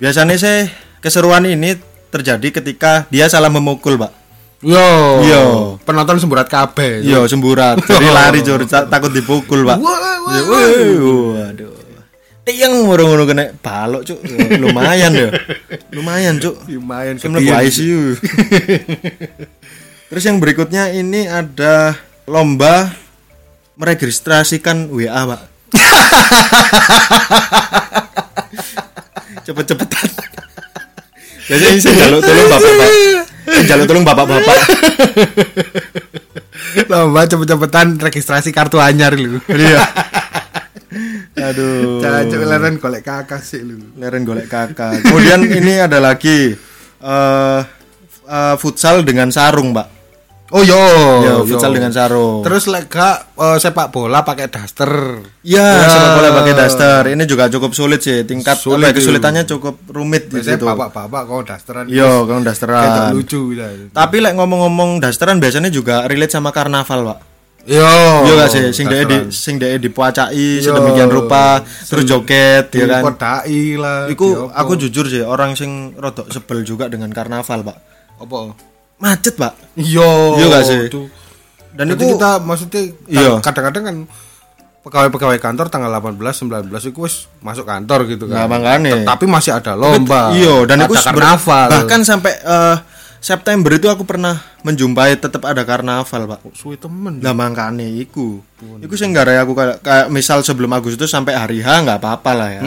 Biasanya 0.00 0.40
sih 0.40 0.72
keseruan 1.04 1.44
ini 1.44 1.76
terjadi 2.08 2.48
ketika 2.48 3.04
dia 3.12 3.28
salah 3.28 3.52
memukul, 3.52 4.00
Pak. 4.00 4.17
Yo. 4.58 5.22
Yo. 5.22 5.42
Penonton 5.86 6.18
semburat 6.18 6.50
kabeh. 6.50 7.06
Iya, 7.06 7.22
semburat. 7.30 7.78
Jadi 7.78 8.10
lari, 8.10 8.42
ta- 8.66 8.90
takut 8.90 9.14
dipukul, 9.14 9.62
Pak. 9.62 9.78
Wah, 9.78 10.18
wah, 10.26 10.26
wah, 10.26 11.46
Waduh. 11.46 11.78
Tiang 12.48 12.88
ngono-ngono 12.88 13.28
kena 13.28 13.52
balok, 13.60 14.08
Cuk. 14.08 14.24
Ya, 14.24 14.56
Lumayan 14.56 15.12
ya. 15.12 15.28
Lumayan, 15.92 16.40
Cuk. 16.40 16.56
Lumayan 16.66 17.20
Saya 17.20 17.36
mlebu 17.36 17.52
ICU. 17.54 18.16
Terus 20.08 20.24
yang 20.24 20.40
berikutnya 20.40 20.88
ini 20.96 21.28
ada 21.28 21.92
lomba 22.24 22.96
meregistrasikan 23.76 24.88
WA, 24.88 25.28
Pak. 25.28 25.44
Cepet-cepetan. 29.46 30.08
Biasanya 31.46 31.68
ini 31.68 31.80
saya 31.84 31.94
jaluk 32.00 32.24
tolong 32.24 32.48
bapak-bapak. 32.48 32.88
Saya 32.88 33.27
jaluk 33.66 33.86
tolong 33.88 34.06
bapak-bapak. 34.06 34.58
Lomba 36.90 37.26
cepet-cepetan 37.26 37.98
registrasi 37.98 38.50
kartu 38.54 38.78
anyar 38.78 39.16
lu. 39.18 39.40
Iya. 39.48 39.82
Aduh. 41.48 42.02
Cacuk 42.02 42.42
leren 42.44 42.76
golek 42.78 43.02
kakak 43.06 43.42
sih 43.42 43.62
lu. 43.62 43.78
Leren 43.98 44.22
golek 44.22 44.50
kakak. 44.50 45.02
Kemudian 45.02 45.42
ini 45.46 45.82
ada 45.82 45.98
lagi 45.98 46.54
eh 46.98 47.60
eh, 48.28 48.54
futsal 48.58 49.02
dengan 49.06 49.30
sarung, 49.30 49.74
Pak. 49.74 49.97
Oh 50.48 50.64
yo. 50.64 50.80
Ya, 51.20 51.34
futsal 51.42 51.76
dengan 51.76 51.92
sarung. 51.92 52.40
Terus 52.40 52.64
lek 52.66 52.88
gak 52.88 53.36
eh, 53.36 53.58
sepak 53.58 53.88
bola 53.88 54.24
pakai 54.24 54.48
daster. 54.48 55.20
Ya, 55.44 55.60
Ya. 55.76 55.84
sepak 55.86 56.10
bola 56.16 56.28
pakai 56.34 56.54
daster. 56.54 57.02
Ini 57.06 57.24
juga 57.24 57.48
cukup 57.48 57.72
sulit 57.72 58.00
sih. 58.00 58.24
Tingkat 58.24 58.56
Sulit 58.56 58.80
apa 58.80 58.86
ya, 58.86 58.90
itu. 58.90 58.98
kesulitannya 58.98 59.42
cukup 59.44 59.76
rumit 59.86 60.26
di 60.26 60.40
Biasanya 60.40 60.56
situ. 60.56 60.64
bapak-bapak 60.64 61.22
kau 61.22 61.40
dasteran. 61.42 61.84
Yo, 61.86 62.24
Kayak 62.24 62.42
dasteran. 62.46 63.12
lucu 63.12 63.42
ya. 63.52 63.68
Tapi 63.90 64.16
lek 64.18 64.32
ngomong-ngomong 64.34 64.98
dasteran 64.98 65.36
biasanya 65.36 65.68
juga 65.68 66.08
relate 66.08 66.32
sama 66.32 66.48
karnaval, 66.48 67.00
Pak. 67.04 67.18
Yo. 67.68 67.84
Yo 68.24 68.32
gak 68.34 68.48
sih, 68.48 68.72
sing 68.72 68.88
dhek 68.88 69.04
di 69.04 69.16
sing 69.28 69.60
dhek 69.60 69.76
dipuacai 69.78 70.64
sedemikian 70.64 71.12
rupa, 71.12 71.60
terus 71.60 72.08
joget 72.08 72.72
ya 72.72 72.88
kan. 72.88 73.02
Kodai 73.04 73.76
lah. 73.76 74.08
Iku 74.08 74.48
apa. 74.48 74.64
aku 74.64 74.72
jujur 74.78 75.04
sih 75.04 75.20
orang 75.20 75.52
sing 75.52 75.92
rodok 75.94 76.32
sebel 76.32 76.64
juga 76.64 76.88
dengan 76.88 77.12
karnaval, 77.12 77.60
Pak. 77.60 77.76
apa? 78.18 78.38
Macet, 78.98 79.34
Pak. 79.34 79.54
Yo. 79.74 80.34
Iya 80.34 80.46
gak 80.50 80.64
sih? 80.64 80.80
Aduh. 80.88 81.06
Dan 81.70 81.94
itu 81.94 82.02
kita 82.08 82.42
maksudnya 82.42 82.82
Iya. 83.06 83.38
kadang-kadang 83.38 83.84
kan 83.84 83.96
pegawai-pegawai 84.80 85.38
kantor 85.38 85.66
tanggal 85.68 85.90
18 85.92 86.18
19 86.42 86.66
itu 86.84 86.98
wis 86.98 87.14
masuk 87.38 87.62
kantor 87.62 88.08
gitu 88.08 88.26
Nah, 88.26 88.44
kan. 88.44 88.50
makanya. 88.50 89.06
Tapi 89.06 89.24
masih 89.24 89.54
ada 89.54 89.78
lomba. 89.78 90.34
Iya, 90.34 90.66
dan 90.66 90.82
itu 90.82 90.94
karnaval. 90.96 91.68
Bahkan 91.70 92.00
sampai 92.02 92.34
eh, 92.34 92.76
September 93.18 93.70
itu 93.70 93.86
aku 93.86 94.02
pernah 94.02 94.34
menjumpai 94.62 95.14
tetap 95.14 95.42
ada 95.44 95.62
karnaval, 95.62 96.02
Pak. 96.28 96.40
suwe 96.52 96.74
temen. 96.74 97.22
Lah 97.22 97.30
makane 97.30 97.86
iku. 97.94 98.42
Iku 98.80 98.94
sing 98.94 99.14
gara 99.14 99.38
aku 99.38 99.54
kayak, 99.54 99.78
kayak 99.78 100.06
misal 100.08 100.42
sebelum 100.42 100.70
Agustus 100.72 101.06
sampai 101.06 101.34
hari 101.34 101.58
H 101.58 101.82
nggak 101.82 101.98
apa-apa 101.98 102.30
lah 102.32 102.50
ya. 102.50 102.62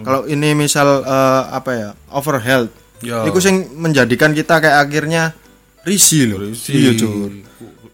Kalau 0.00 0.24
ini 0.24 0.52
misal 0.52 1.04
eh, 1.04 1.42
apa 1.50 1.70
ya? 1.70 1.88
over 2.08 2.40
health. 2.40 2.72
Ya. 3.04 3.28
Iku 3.28 3.36
sing 3.36 3.68
menjadikan 3.74 4.32
kita 4.32 4.56
kayak 4.56 4.88
akhirnya 4.88 5.36
risih 5.84 6.22
loh. 6.28 6.38
Risih. 6.42 6.72
Iya, 6.74 6.90
Cur. 6.96 7.30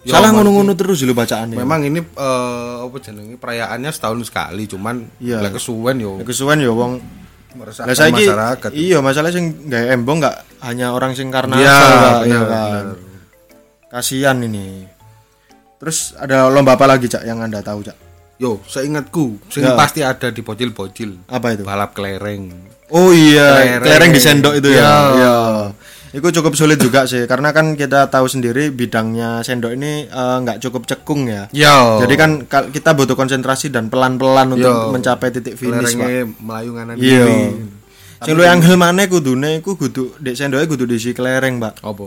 Ya, 0.01 0.17
Salah 0.17 0.33
ngono-ngono 0.33 0.73
terus 0.73 1.05
lho 1.05 1.13
bacaannya. 1.13 1.55
Memang 1.55 1.85
ini 1.85 2.01
eh, 2.01 2.75
apa 2.81 2.97
jenenge 2.99 3.37
perayaannya 3.37 3.91
setahun 3.93 4.25
sekali, 4.25 4.65
cuman 4.65 5.05
Iya. 5.21 5.45
lek 5.45 5.61
kesuwen 5.61 6.01
yo 6.01 6.17
Ya, 6.17 6.25
kesuwen 6.25 6.57
ya 6.57 6.73
wong 6.73 7.05
meresahkan 7.51 7.93
saiki 7.93 8.25
masyarakat. 8.25 8.71
iya 8.73 9.03
masalah 9.03 9.29
sing 9.29 9.67
gawe 9.67 9.91
embong 9.91 10.23
nggak 10.23 10.37
hanya 10.63 10.95
orang 10.95 11.13
sing 11.13 11.29
Iya, 11.29 11.37
Pak, 11.37 11.53
bener, 11.53 12.25
iya 12.25 12.41
kan. 12.41 12.85
bener. 12.87 12.97
Kasihan 13.91 14.39
ini. 14.41 14.87
Terus 15.77 16.15
ada 16.15 16.47
lomba 16.47 16.77
apa 16.77 16.87
lagi, 16.87 17.05
Cak, 17.05 17.21
yang 17.21 17.41
Anda 17.41 17.61
tahu, 17.61 17.83
Cak? 17.83 17.97
Yo, 18.37 18.61
seingatku, 18.65 19.37
sing 19.49 19.65
Ya. 19.65 19.77
pasti 19.77 20.01
ada 20.01 20.29
di 20.29 20.41
bocil-bocil. 20.41 21.29
Apa 21.29 21.53
itu? 21.53 21.65
Balap 21.65 21.93
kelereng. 21.93 22.53
Oh 22.89 23.13
iya, 23.13 23.61
Kelereng. 23.77 23.85
kelereng 23.85 24.11
di 24.11 24.21
sendok 24.21 24.55
itu 24.57 24.69
ya. 24.71 24.81
Ya. 24.81 24.95
Iya. 25.13 25.37
Itu 26.11 26.27
cukup 26.35 26.59
sulit 26.59 26.83
juga 26.83 27.07
sih, 27.07 27.23
karena 27.31 27.55
kan 27.55 27.79
kita 27.79 28.11
tahu 28.11 28.27
sendiri 28.27 28.75
bidangnya 28.75 29.47
sendok 29.47 29.79
ini 29.79 30.11
eh, 30.11 30.37
nggak 30.43 30.59
cukup 30.59 30.83
cekung 30.91 31.31
ya. 31.31 31.47
Yo. 31.55 32.03
Jadi 32.03 32.15
kan 32.19 32.31
kita 32.47 32.99
butuh 32.99 33.15
konsentrasi 33.15 33.71
dan 33.71 33.87
pelan-pelan 33.87 34.59
untuk 34.59 34.75
Yo. 34.75 34.91
mencapai 34.91 35.31
titik 35.31 35.55
finish, 35.55 35.95
Pak. 35.95 36.03
kelerengnya 36.03 36.23
melayu 36.43 36.71
nganan 36.75 36.95
Iya. 36.99 37.27
Sing 38.21 38.35
lu 38.37 38.43
angel 38.45 38.75
maneh 38.77 39.07
kudune 39.07 39.63
iku 39.63 39.79
kudu 39.79 40.19
dek 40.19 40.35
sendoke 40.35 40.67
kudu 40.67 40.85
diisi 40.85 41.15
kelereng, 41.15 41.63
Pak. 41.63 41.79
Apa? 41.81 42.07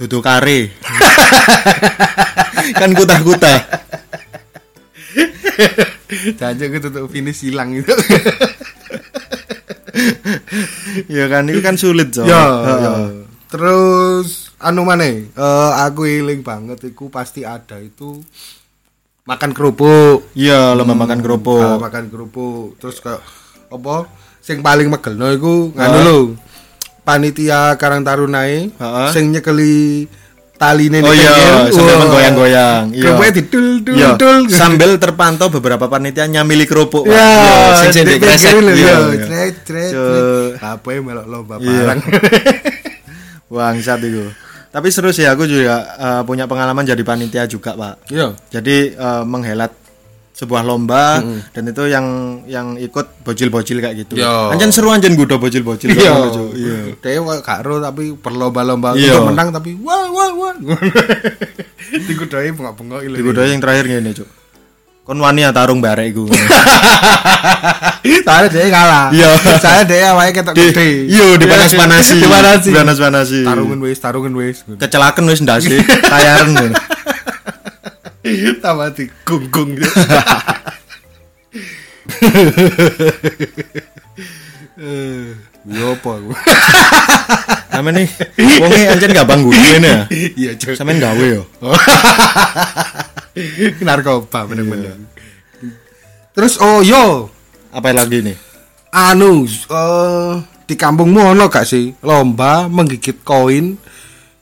Dudu 0.00 0.18
kare. 0.24 0.72
kan 2.80 2.90
kutah-kutah. 2.96 3.60
Jangan 6.40 6.68
ke 6.72 6.78
tutup 6.82 7.08
finish 7.12 7.44
hilang 7.44 7.76
itu. 7.76 7.92
Ya 11.08 11.24
kan 11.32 11.48
itu 11.48 11.60
kan 11.64 11.80
sulit, 11.80 12.12
so. 12.12 12.24
Ya, 12.28 12.36
ya. 12.36 12.92
Terus 13.56 14.52
anu 14.58 14.84
maneh, 14.84 15.32
eh, 15.32 15.70
aku 15.80 16.04
iling 16.04 16.44
banget 16.44 16.76
iku 16.84 17.08
pasti 17.08 17.40
ada 17.40 17.80
itu 17.80 18.20
makan 19.24 19.50
kerupuk. 19.50 20.28
Iya, 20.36 20.76
lomba 20.76 20.92
makan 20.92 21.18
Kalau 21.18 21.40
kerupuk. 21.40 21.76
makan 21.80 22.04
kerupuk 22.06 22.76
terus 22.76 23.00
kayak 23.00 23.24
apa 23.66 24.04
sing 24.38 24.60
paling 24.60 24.86
megelno 24.86 25.32
iku 25.32 25.72
nganu 25.72 25.98
lho. 25.98 26.18
Panitia 27.00 27.74
Karang 27.76 28.02
Tarunae 28.02 28.68
Heeh. 28.68 29.08
sing 29.10 29.30
nyekeli 29.30 30.04
taline 30.56 31.00
Oh 31.00 31.14
iya, 31.14 31.32
sambil 31.70 31.94
Wah. 31.94 32.00
menggoyang-goyang. 32.02 32.84
Iya. 32.90 33.02
Kerupuknya 33.04 33.32
didul 33.34 33.66
dul 33.80 33.94
Iya, 33.94 34.08
dul. 34.16 34.38
sambil 34.50 34.90
terpantau 34.96 35.48
beberapa 35.48 35.86
panitia 35.86 36.26
nyamili 36.26 36.66
kerupuk. 36.66 37.06
Pak. 37.06 37.14
Ya, 37.14 37.24
Iya, 37.24 37.56
sing 37.78 37.90
sing 37.94 38.04
di 38.04 38.18
dikresek. 38.18 38.52
Iya, 38.52 38.68
ya. 38.68 38.74
iya. 38.74 38.96
Cuk. 39.22 39.64
cret. 39.64 39.92
Apa 40.60 40.88
melok 40.98 41.26
lomba 41.26 41.56
Iya. 41.56 41.72
barang. 41.94 42.00
Bangsat 43.56 44.04
itu. 44.04 44.28
Tapi 44.68 44.92
seru 44.92 45.08
sih 45.08 45.24
aku 45.24 45.48
juga 45.48 45.76
eh, 45.96 46.22
punya 46.28 46.44
pengalaman 46.44 46.84
jadi 46.84 47.00
panitia 47.00 47.48
juga, 47.48 47.72
Pak. 47.72 48.12
Iya. 48.12 48.36
Jadi 48.52 48.92
eh, 48.92 49.24
menghelat 49.24 49.72
sebuah 50.36 50.68
lomba 50.68 51.24
dan 51.56 51.64
itu 51.64 51.88
yang 51.88 52.04
yang 52.44 52.76
ikut 52.76 53.24
bocil-bocil 53.24 53.80
kayak 53.80 54.04
gitu. 54.04 54.20
Yo. 54.20 54.52
Anjen 54.52 54.68
seru 54.68 54.92
anjen 54.92 55.16
gudo 55.16 55.40
bocil-bocil. 55.40 55.96
Iya. 55.96 56.12
Cuk. 56.28 56.52
Iya. 56.52 56.76
Ero 57.64 57.80
tapi 57.80 58.12
berlomba-lomba 58.12 58.92
Iya. 59.00 59.16
untuk 59.16 59.32
menang 59.32 59.48
tapi 59.48 59.72
wah 59.80 60.12
wah 60.12 60.28
wah. 60.36 60.54
Dikudohi 62.08 62.52
bengok-bengok 62.52 63.00
ile. 63.08 63.16
Digudo 63.16 63.40
yang 63.48 63.64
terakhir 63.64 63.88
ngene, 63.88 64.12
Cuk. 64.12 64.28
Kon 65.06 65.22
wani 65.22 65.40
ya 65.40 65.54
tarung 65.54 65.78
barek 65.78 66.10
iku. 66.10 66.26
Soalnya 68.26 68.50
dia 68.50 68.66
kalah. 68.68 69.06
Iya. 69.14 69.30
Saya 69.62 69.86
dia 69.86 70.10
awalnya 70.10 70.34
ketok 70.34 70.54
Di- 70.58 70.74
gede. 70.74 70.88
Iya, 71.06 71.38
dipanas-panasi. 71.38 72.14
Dipanasi. 72.18 72.68
Dipanas-panasi. 72.74 73.38
Tarungan 73.46 73.78
wis, 73.86 73.98
tarungan 74.02 74.34
wis. 74.34 74.66
Kecelakaan 74.66 75.30
wis 75.30 75.40
ndase, 75.46 75.78
tayaran. 76.10 76.50
ngono. 76.50 76.74
Tambah 78.58 78.90
digunggung 78.92 79.78
gitu. 79.78 79.86
Eh, 84.76 85.32
yo 85.64 85.84
apa 85.94 86.10
aku? 86.20 86.32
Sampe 87.70 87.90
nih 87.92 88.08
wonge 88.60 88.80
anjen 88.90 89.12
gampang 89.14 89.40
gudo 89.40 89.56
ngene 89.56 89.88
ya. 89.88 90.02
Iya, 90.34 90.50
Cuk. 90.58 90.74
Sampeyan 90.76 91.00
gawe 91.00 91.24
yo. 91.24 91.42
Narkoba 93.86 94.44
bener-bener. 94.44 94.96
Terus 96.32 96.56
oh 96.58 96.80
yo, 96.80 97.28
Apa 97.70 97.92
lagi 97.92 98.20
nih? 98.22 98.36
anu 98.88 99.44
eh 99.44 100.32
di 100.64 100.74
kampungmu 100.74 101.30
ono 101.30 101.46
gak 101.46 101.62
sih 101.62 101.92
lomba 102.00 102.64
menggigit 102.64 103.20
koin 103.20 103.76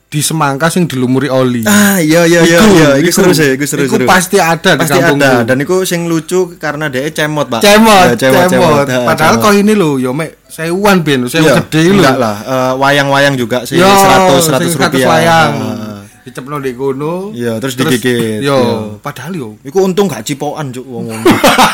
di 0.07 0.21
semangka 0.21 0.71
sing 0.71 0.87
dilumuri 0.87 1.27
oli. 1.27 1.67
Ah, 1.67 1.99
iya 1.99 2.23
iya 2.23 2.47
iya 2.47 2.59
iya, 2.63 2.89
iku 2.97 3.11
seru 3.11 3.35
sih, 3.35 3.59
iku 3.59 3.67
seru 3.67 3.83
iku 3.83 3.99
seru. 3.99 4.07
pasti 4.07 4.39
ada 4.39 4.79
Pasti 4.79 4.95
di 4.95 5.03
kampungku. 5.03 5.27
ada 5.27 5.43
dan 5.43 5.59
iku 5.59 5.83
sing 5.83 6.07
lucu 6.07 6.55
karena 6.55 6.87
dia 6.87 7.11
cemot, 7.11 7.51
Pak. 7.51 7.59
Cemot, 7.61 8.15
Ya, 8.15 8.47
cemot, 8.47 8.87
Padahal 8.87 9.35
cemot. 9.37 9.43
koin 9.45 9.59
ini 9.61 9.75
lho, 9.75 9.99
yo 9.99 10.15
mek 10.15 10.39
sewuan 10.47 11.03
ben, 11.03 11.27
sewu 11.27 11.43
Iya, 11.45 11.59
gede 11.61 11.91
lho. 11.91 11.99
Enggak 11.99 12.17
lah, 12.17 12.37
eh, 12.41 12.73
wayang-wayang 12.79 13.35
juga 13.35 13.67
sih 13.67 13.75
Yo, 13.75 13.91
100 13.91 14.39
100 14.55 14.71
sing 14.71 14.79
rupiah. 14.79 15.09
wayang. 15.11 15.53
Ha. 15.59 16.04
Dicepno 16.25 16.57
di 16.57 16.73
kono. 16.73 17.37
Iya, 17.37 17.61
terus 17.61 17.77
digigit. 17.77 18.41
Yo, 18.41 18.57
Iya. 18.57 18.97
padahal 18.97 19.33
yo. 19.37 19.49
Iku 19.61 19.85
untung 19.85 20.09
gak 20.09 20.25
cipokan 20.25 20.73
cuk 20.73 20.81
wong 20.89 21.13
wong. 21.13 21.21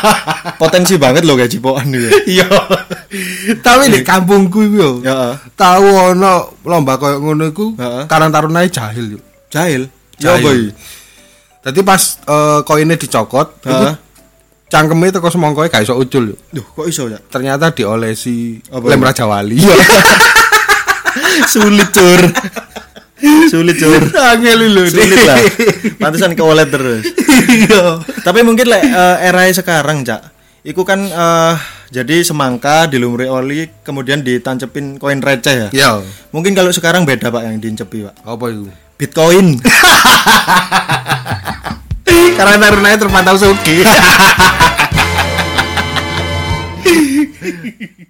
Potensi 0.61 0.99
banget 0.99 1.23
loh 1.23 1.39
kayak 1.39 1.55
cipokan 1.55 1.87
gitu. 1.87 2.11
Iya. 2.27 2.51
Tapi 3.63 3.87
di 3.87 4.03
kampungku 4.03 4.59
iku 4.67 4.75
yo. 4.75 4.91
Ya, 4.99 5.39
Tahu 5.55 5.87
ono 6.11 6.59
lomba 6.67 6.99
koyo 6.99 7.23
ngono 7.23 7.47
iku, 7.47 7.79
Heeh. 7.79 8.03
karang 8.11 8.27
tarunane 8.27 8.67
jahil 8.67 9.15
yo. 9.15 9.19
jahil. 9.47 9.87
Jahil. 10.19 10.43
boy. 10.43 10.59
Dadi 11.63 11.79
pas 11.81 12.01
eh, 12.19 12.59
koinnya 12.67 12.99
dicokot, 12.99 13.63
Heeh. 13.63 13.93
cangkeme 14.67 15.15
teko 15.15 15.31
semongkoe 15.31 15.71
gak 15.71 15.87
iso 15.87 15.95
ucul 15.95 16.31
yo. 16.31 16.37
Duh, 16.51 16.65
kok 16.65 16.91
iso 16.91 17.07
ya? 17.07 17.23
Ternyata 17.23 17.71
diolesi 17.71 18.59
lem? 18.67 18.99
Raja 18.99 19.23
Wali. 19.23 19.63
Sulit 21.51 21.87
cur. 21.91 22.21
Sulit 23.49 23.77
cur. 23.77 24.01
Angel 24.33 24.59
lho. 24.71 24.83
Sulit 24.89 25.19
lah. 25.25 25.37
Pantesan 26.01 26.33
ke 26.33 26.41
wallet 26.41 26.69
terus. 26.69 27.05
Iya. 27.51 27.99
Tapi 28.23 28.47
mungkin 28.47 28.69
lek 28.69 28.83
eh, 28.83 29.17
era 29.27 29.43
sekarang, 29.51 30.07
Cak. 30.07 30.31
Iku 30.61 30.85
kan 30.85 31.01
eh, 31.05 31.53
jadi 31.91 32.23
semangka 32.23 32.87
dilumuri 32.87 33.27
oli 33.27 33.67
kemudian 33.83 34.23
ditancepin 34.23 34.95
koin 34.95 35.19
receh 35.19 35.67
ya. 35.67 35.69
Yo. 35.73 35.91
Mungkin 36.31 36.55
kalau 36.55 36.71
sekarang 36.71 37.03
beda 37.03 37.27
Pak 37.29 37.43
yang 37.43 37.59
diincepi, 37.59 38.07
Pak. 38.07 38.15
Apa 38.23 38.45
itu? 38.49 38.71
Bitcoin. 38.95 39.57
Karena 42.37 42.57
tarunanya 42.57 42.97
terpantau 42.97 43.37
suki. 43.37 43.83